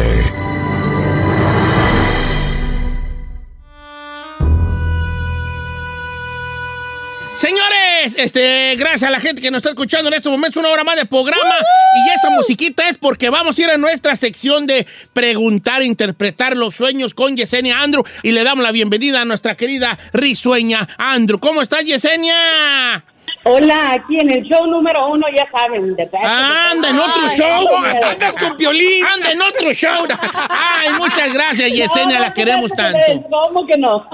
[7.36, 7.71] Señores,
[8.04, 10.96] este, gracias a la gente que nos está escuchando en estos momentos, una hora más
[10.96, 11.54] de programa.
[11.96, 16.74] Y esa musiquita es porque vamos a ir a nuestra sección de preguntar, interpretar los
[16.74, 18.04] sueños con Yesenia Andrew.
[18.22, 21.38] Y le damos la bienvenida a nuestra querida risueña Andrew.
[21.38, 23.04] ¿Cómo estás, Yesenia?
[23.44, 25.96] Hola, aquí en el show número uno, ya saben.
[25.96, 27.66] De ¡Anda en otro show!
[28.10, 29.04] ¡Andas con Piolín!
[29.04, 30.06] ¡Anda en otro show!
[30.48, 32.20] ¡Ay, muchas gracias, Yesenia!
[32.20, 32.98] la queremos tanto.
[33.28, 34.06] ¿Cómo que no?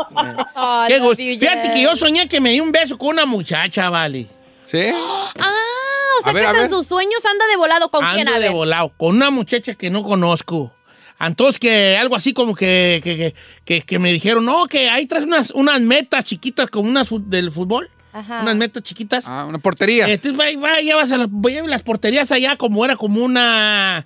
[0.88, 1.16] Qué gusto.
[1.16, 4.26] Fíjate que yo soñé que me di un beso con una muchacha, vale.
[4.64, 4.86] ¿Sí?
[4.92, 5.52] Ah,
[6.18, 7.90] o sea que hasta en sus sueños anda de volado.
[7.90, 8.28] ¿Con quién?
[8.28, 10.72] Ando A de volado, con una muchacha que no conozco.
[11.20, 15.04] Entonces que algo así como que, que, que- que- que me dijeron, no, que ahí
[15.06, 17.90] traes unas, unas metas chiquitas como unas del fútbol.
[18.18, 18.42] Ajá.
[18.42, 19.24] Unas metas chiquitas.
[19.28, 20.08] Ah, una portería.
[20.08, 24.04] Entonces va, va, llevas a las, porterías allá como era como una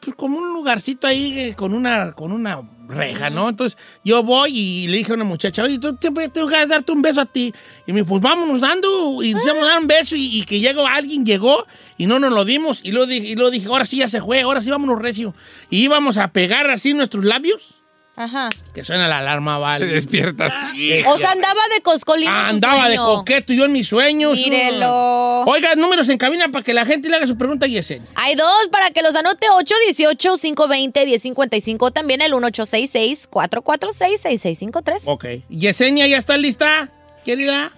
[0.00, 3.48] pues, como un lugarcito ahí eh, con una con una reja, ¿no?
[3.48, 6.92] Entonces yo voy y le dije a una muchacha, oye, tú te- tengo que darte
[6.92, 7.52] un beso a ti.
[7.86, 10.44] Y me dijo, pues vámonos dando y nos íbamos a dar un beso y, y
[10.44, 11.64] que llegó alguien, llegó
[11.96, 12.80] y no nos lo dimos.
[12.82, 15.34] Y luego dije, y luego dije, ahora sí ya se fue, ahora sí vámonos recio.
[15.70, 17.73] Y íbamos a pegar así nuestros labios.
[18.16, 18.48] Ajá.
[18.72, 19.86] Que suena la alarma, vale.
[19.86, 20.54] Te despiertas.
[21.06, 24.38] O sea, andaba de coscolín en su Andaba de coqueto yo en mis sueños.
[24.38, 25.40] Mírelo.
[25.42, 28.08] Oiga, números en cabina para que la gente le haga su pregunta a Yesenia.
[28.14, 31.92] Hay dos para que los anote 818-520-1055.
[31.92, 35.02] También el 1866-446-6653.
[35.06, 35.24] Ok.
[35.48, 36.88] Yesenia, ¿ya está lista,
[37.24, 37.72] querida?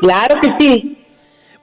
[0.00, 1.05] Claro que sí.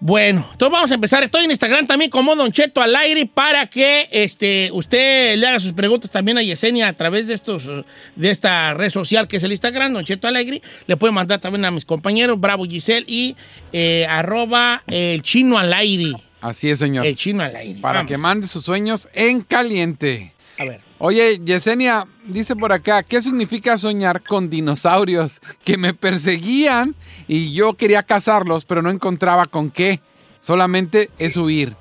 [0.05, 1.23] Bueno, entonces vamos a empezar.
[1.23, 5.61] Estoy en Instagram también como Don Cheto al aire para que este, usted le haga
[5.61, 7.69] sus preguntas también a Yesenia a través de estos
[8.13, 10.61] de esta red social que es el Instagram, Don Cheto al aire.
[10.87, 13.37] Le puede mandar también a mis compañeros, Bravo Giselle y
[13.71, 16.11] eh, arroba el chino al aire.
[16.41, 17.05] Así es, señor.
[17.05, 17.79] El chino al aire.
[17.79, 18.11] Para Vamos.
[18.11, 20.32] que mande sus sueños en caliente.
[20.57, 20.81] A ver.
[20.99, 26.95] Oye, Yesenia, dice por acá, ¿qué significa soñar con dinosaurios que me perseguían
[27.27, 29.99] y yo quería cazarlos, pero no encontraba con qué?
[30.39, 31.75] Solamente es huir.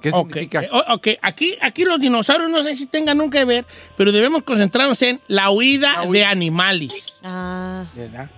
[0.00, 0.62] ¿Qué significa?
[0.62, 3.64] eh, ok, aquí, aquí los dinosaurios no sé si tengan nunca que ver,
[3.96, 7.20] pero debemos concentrarnos en la huida, de animales.
[7.22, 7.86] Ah.
[7.94, 8.30] ¿Verdad?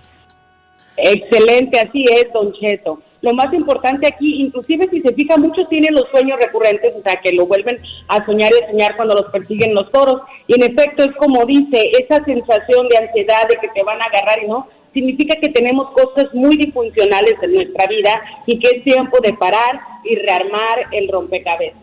[0.95, 3.01] Excelente, así es, Don Cheto.
[3.27, 7.19] Lo más importante aquí, inclusive si se fija, muchos tienen los sueños recurrentes, o sea,
[7.21, 10.21] que lo vuelven a soñar y a soñar cuando los persiguen los toros.
[10.47, 14.05] Y en efecto, es como dice, esa sensación de ansiedad de que te van a
[14.05, 18.13] agarrar y no, significa que tenemos cosas muy disfuncionales en nuestra vida
[18.45, 21.81] y que es tiempo de parar y rearmar el rompecabezas.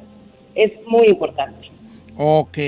[0.55, 1.74] Es muy importante.
[2.17, 2.59] Ok.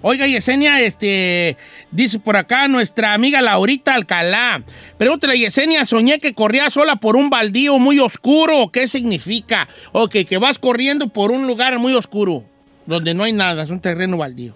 [0.00, 1.56] Oiga, Yesenia, este,
[1.90, 4.62] dice por acá nuestra amiga Laurita Alcalá.
[4.96, 8.70] Pregúntale Yesenia, soñé que corría sola por un baldío muy oscuro.
[8.72, 9.68] ¿Qué significa?
[9.92, 12.44] Ok, que vas corriendo por un lugar muy oscuro,
[12.86, 14.54] donde no hay nada, es un terreno baldío.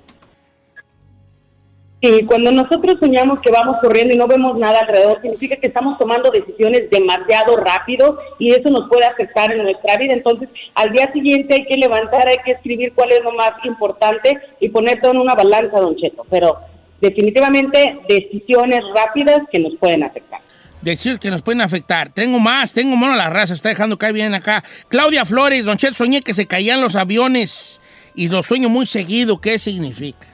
[2.03, 5.99] Sí, cuando nosotros soñamos que vamos corriendo y no vemos nada alrededor, significa que estamos
[5.99, 10.15] tomando decisiones demasiado rápido y eso nos puede afectar en nuestra vida.
[10.15, 14.33] Entonces, al día siguiente hay que levantar, hay que escribir cuál es lo más importante
[14.61, 16.25] y poner todo en una balanza, don Cheto.
[16.31, 16.57] Pero
[17.03, 20.41] definitivamente decisiones rápidas que nos pueden afectar.
[20.81, 22.11] Decir que nos pueden afectar.
[22.11, 24.65] Tengo más, tengo mono la raza, está dejando caer bien acá.
[24.89, 27.83] Claudia Flores, Don Chet, soñé que se caían los aviones
[28.15, 29.39] y lo sueño muy seguido.
[29.39, 30.30] ¿Qué significa?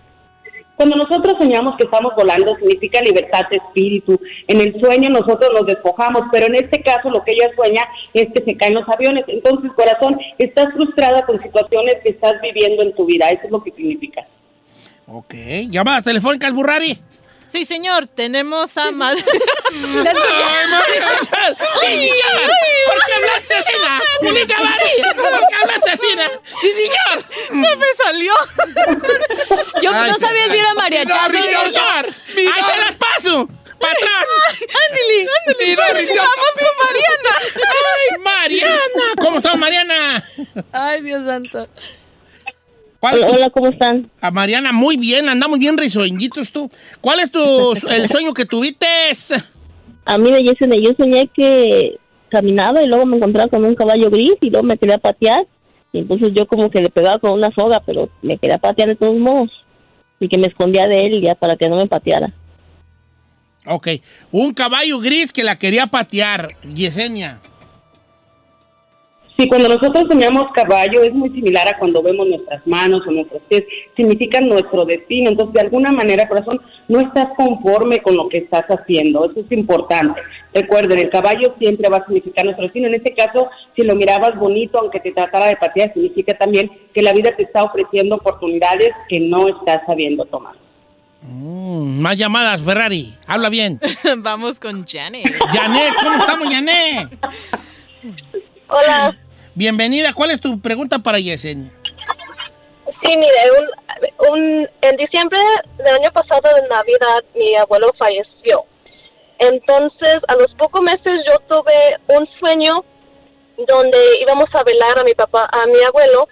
[0.76, 4.20] Cuando nosotros soñamos que estamos volando, significa libertad de espíritu.
[4.46, 8.26] En el sueño nosotros nos despojamos, pero en este caso lo que ella sueña es
[8.34, 9.24] que se caen los aviones.
[9.26, 13.28] Entonces, corazón, estás frustrada con situaciones que estás viviendo en tu vida.
[13.30, 14.26] Eso es lo que significa.
[15.06, 15.34] Ok.
[15.70, 16.98] ¿Llamadas telefónicas, Burrari?
[17.50, 19.16] Sí, señor, tenemos a Mar...
[20.04, 20.44] ¿La escuché?
[21.80, 22.50] ¡Sí, señor!
[22.86, 23.72] ¿Por qué hablaste así?
[24.20, 25.14] ¡Julita María!
[25.14, 26.06] ¿Por qué hablaste así?
[26.60, 27.24] ¡Sí, señor!
[27.52, 28.34] No me salió.
[29.82, 31.30] Yo Ay, no sabía si era mariachazo.
[31.32, 32.06] ¡Sí, señor!
[32.06, 33.48] ¡Ahí se las paso!
[33.78, 34.26] ¡Para atrás!
[34.88, 35.28] ¡Ándale!
[35.38, 35.76] ¡Ándale!
[35.76, 37.32] ¡Vamos con Mariana!
[37.56, 39.04] ¡Ay, Mariana!
[39.20, 40.28] ¿Cómo estás, Mariana?
[40.72, 41.68] Ay, Dios santo.
[43.00, 44.10] Hola, hola, ¿cómo están?
[44.20, 46.70] A Mariana, muy bien, andamos bien risueñitos tú.
[47.00, 47.40] ¿Cuál es tu
[47.90, 48.86] el sueño que tuviste?
[50.04, 54.10] A mí me dicen, yo soñé que caminaba y luego me encontraba con un caballo
[54.10, 55.46] gris y luego me quería patear.
[55.92, 58.96] Y entonces yo como que le pegaba con una soga, pero me quería patear de
[58.96, 59.50] todos modos.
[60.18, 62.32] Y que me escondía de él ya para que no me pateara.
[63.66, 63.88] Ok,
[64.30, 67.40] un caballo gris que la quería patear, Yesenia.
[69.38, 73.42] Sí, cuando nosotros soñamos caballo es muy similar a cuando vemos nuestras manos o nuestros
[73.48, 73.64] pies,
[73.94, 75.28] significan nuestro destino.
[75.28, 76.58] Entonces, de alguna manera, corazón,
[76.88, 79.30] no estás conforme con lo que estás haciendo.
[79.30, 80.18] Eso es importante.
[80.54, 82.86] Recuerden, el caballo siempre va a significar nuestro destino.
[82.86, 87.02] En este caso, si lo mirabas bonito, aunque te tratara de patear, significa también que
[87.02, 90.54] la vida te está ofreciendo oportunidades que no estás sabiendo tomar.
[91.20, 93.12] Mm, más llamadas, Ferrari.
[93.26, 93.80] Habla bien.
[94.18, 95.26] Vamos con Janet.
[95.52, 97.08] Janet, ¿cómo estamos, Janet?
[98.68, 99.14] Hola.
[99.56, 100.12] Bienvenida.
[100.12, 101.72] ¿Cuál es tu pregunta para Yesenia?
[103.02, 105.38] Sí, mire, un, un, en diciembre
[105.78, 108.66] del año pasado de Navidad mi abuelo falleció.
[109.38, 112.84] Entonces, a los pocos meses yo tuve un sueño
[113.66, 116.28] donde íbamos a velar a mi papá, a mi abuelo,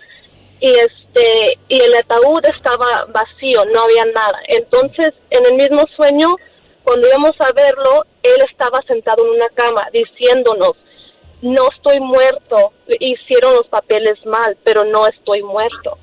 [0.61, 4.39] y este y el ataúd estaba vacío, no había nada.
[4.49, 6.37] Entonces, en el mismo sueño,
[6.83, 10.72] cuando íbamos a verlo, él estaba sentado en una cama diciéndonos,
[11.45, 15.99] no estoy muerto, hicieron los papeles mal, pero no estoy muerto.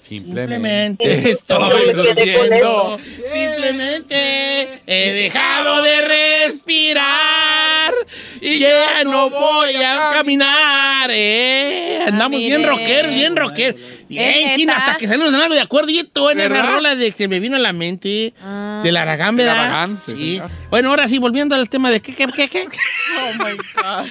[0.00, 2.98] Simplemente estoy durmiendo.
[3.32, 7.94] Simplemente he dejado de respirar
[8.40, 11.10] y ya no voy a caminar.
[11.12, 12.00] Eh.
[12.06, 13.76] Andamos bien rocker, bien rocker.
[14.08, 15.90] Bien, China, hasta que salimos de algo de acuerdo.
[15.90, 18.32] Y tú en esa rola de que me vino a la mente
[18.82, 19.58] de la Aragán, ¿verdad?
[19.58, 20.18] Aragán, sí, sí.
[20.32, 20.50] señor.
[20.70, 22.62] Bueno, ahora sí, volviendo al tema de qué, qué, qué, qué.
[23.20, 24.08] Oh my God.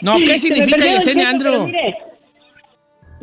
[0.00, 1.66] No, ¿qué significa Yesenia Andro?
[1.66, 1.96] mire,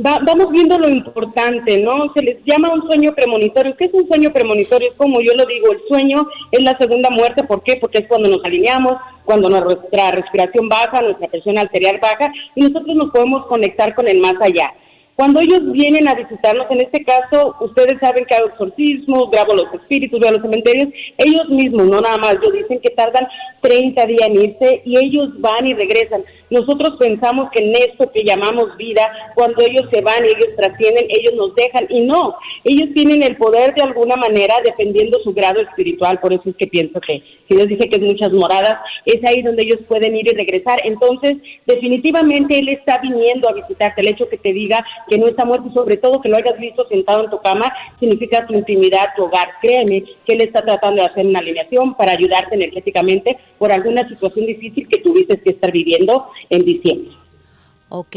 [0.05, 2.11] va- vamos viendo lo importante, ¿no?
[2.13, 3.75] Se les llama un sueño premonitorio.
[3.77, 4.89] ¿Qué es un sueño premonitorio?
[4.89, 7.43] Es como yo lo digo, el sueño es la segunda muerte.
[7.43, 7.77] ¿Por qué?
[7.77, 8.93] Porque es cuando nos alineamos,
[9.25, 14.19] cuando nuestra respiración baja, nuestra presión arterial baja y nosotros nos podemos conectar con el
[14.19, 14.71] más allá.
[15.15, 19.65] Cuando ellos vienen a visitarnos, en este caso, ustedes saben que hago exorcismos, grabo los
[19.73, 20.87] espíritus, a los cementerios,
[21.17, 23.27] ellos mismos, no nada más, yo dicen que tardan
[23.59, 26.23] 30 días en irse y ellos van y regresan.
[26.49, 29.01] Nosotros pensamos que en esto que llamamos vida,
[29.35, 33.37] cuando ellos se van y ellos trascienden, ellos nos dejan y no, ellos tienen el
[33.37, 37.55] poder de alguna manera dependiendo su grado espiritual, por eso es que pienso que si
[37.55, 38.75] Dios dice que es muchas moradas,
[39.05, 40.77] es ahí donde ellos pueden ir y regresar.
[40.83, 44.01] Entonces, definitivamente Él está viniendo a visitarte.
[44.01, 46.59] El hecho que te diga que no está muerto, y sobre todo que lo hayas
[46.59, 49.49] visto sentado en tu cama, significa tu intimidad, tu hogar.
[49.61, 54.45] Créeme que Él está tratando de hacer una alineación para ayudarte energéticamente por alguna situación
[54.45, 57.19] difícil que tuviste que estar viviendo en diciembre.
[57.89, 58.15] Ok.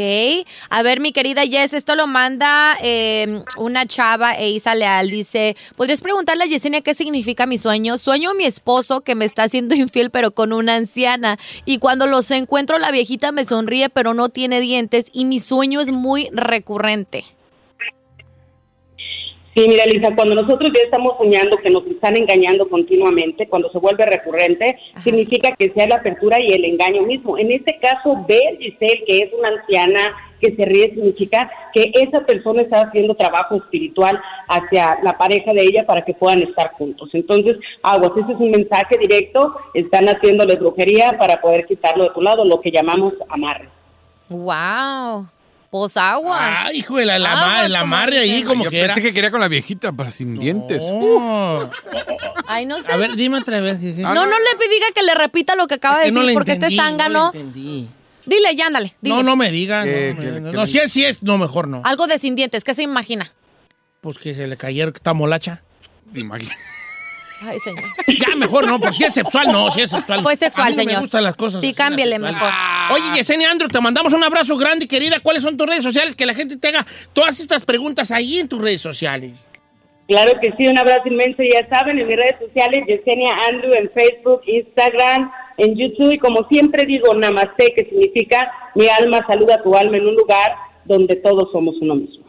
[0.69, 5.09] A ver, mi querida Jess, esto lo manda eh, una chava, Eisa Leal.
[5.09, 7.97] Dice, ¿podrías preguntarle a Yesenia qué significa mi sueño?
[7.97, 11.39] Sueño a mi esposo que me está haciendo infiel, pero con una anciana.
[11.65, 15.07] Y cuando los encuentro, la viejita me sonríe, pero no tiene dientes.
[15.13, 17.25] Y mi sueño es muy recurrente.
[19.55, 23.79] Sí, mira, Lisa, cuando nosotros ya estamos soñando que nos están engañando continuamente, cuando se
[23.79, 27.37] vuelve recurrente, significa que sea la apertura y el engaño mismo.
[27.37, 30.01] En este caso, ver, Giselle, que es una anciana
[30.41, 35.63] que se ríe, significa que esa persona está haciendo trabajo espiritual hacia la pareja de
[35.63, 37.11] ella para que puedan estar juntos.
[37.13, 42.23] Entonces, aguas, ese es un mensaje directo, están haciéndole brujería para poder quitarlo de tu
[42.23, 43.69] lado, lo que llamamos amarre.
[44.31, 45.27] ¡Wow!
[45.73, 46.39] Pues aguas.
[46.67, 48.95] Ay, hijo de la, la, Aguas, la amarre ahí como Yo que pensé era.
[49.09, 50.83] que quería con la viejita, pero sin dientes.
[50.87, 51.71] No.
[52.47, 52.93] Ay, no sé.
[52.93, 53.81] A ver, dime otra vez.
[53.81, 56.35] no, no le diga que le repita lo que acaba de Es que no decir,
[56.35, 57.31] porque entendí, este no zángano.
[57.33, 57.89] le entendí.
[58.27, 58.95] dile, ya, ándale.
[59.01, 59.17] dile.
[59.17, 59.85] No, no me digan.
[59.87, 61.81] ¿Qué- no, qué- qué no, si es, si es, no, mejor no.
[61.87, 63.33] Algo de sin dientes, ¿qué se imagina?
[64.03, 65.63] Pues que se le cayeron esta molacha.
[66.15, 66.55] Imagínate.
[67.45, 67.85] Ay, señor.
[68.07, 70.21] Ya, mejor no, pues si es sexual, no, si es sexual.
[70.23, 70.95] Pues sexual, A mí no señor.
[70.97, 71.61] me gustan las cosas.
[71.61, 72.31] Sí, las mejor.
[72.31, 72.57] sexuales.
[72.93, 75.21] Oye, Yesenia Andro, te mandamos un abrazo grande, querida.
[75.21, 76.15] ¿Cuáles son tus redes sociales?
[76.17, 79.33] Que la gente te haga todas estas preguntas ahí en tus redes sociales.
[80.09, 83.89] Claro que sí, un abrazo inmenso, ya saben, en mis redes sociales, Yesenia Andrew, en
[83.91, 89.63] Facebook, Instagram, en YouTube, y como siempre digo, Namaste, que significa mi alma saluda a
[89.63, 92.25] tu alma en un lugar donde todos somos uno mismo.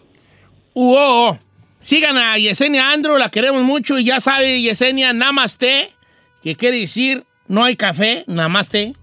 [0.76, 1.38] Uo,
[1.84, 5.94] sigan a Yesenia Andro, la queremos mucho y ya sabe Yesenia Namaste,
[6.42, 8.94] que quiere decir no hay café, Namaste,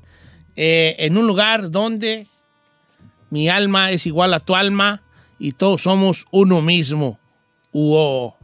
[0.57, 2.27] eh, en un lugar donde
[3.29, 5.03] mi alma es igual a tu alma
[5.39, 7.19] y todos somos uno mismo.
[7.73, 8.37] Uo.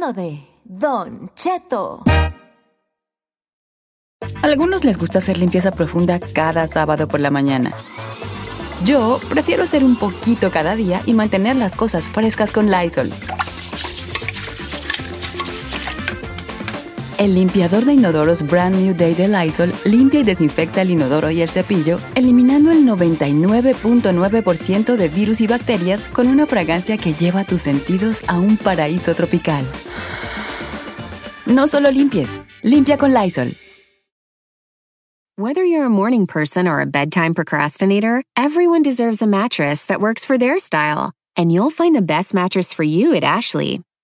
[0.00, 2.02] De Don Cheto.
[4.42, 7.74] A algunos les gusta hacer limpieza profunda cada sábado por la mañana.
[8.84, 13.12] Yo prefiero hacer un poquito cada día y mantener las cosas frescas con Lysol.
[17.20, 21.42] El limpiador de inodoros Brand New Day de Lysol limpia y desinfecta el inodoro y
[21.42, 27.60] el cepillo, eliminando el 99.9% de virus y bacterias con una fragancia que lleva tus
[27.60, 29.66] sentidos a un paraíso tropical.
[31.44, 33.54] No solo limpies, limpia con Lysol.
[35.36, 40.24] Whether you're a morning person or a bedtime procrastinator, everyone deserves a mattress that works
[40.24, 41.12] for their style.
[41.36, 43.82] And you'll find the best mattress for you at Ashley.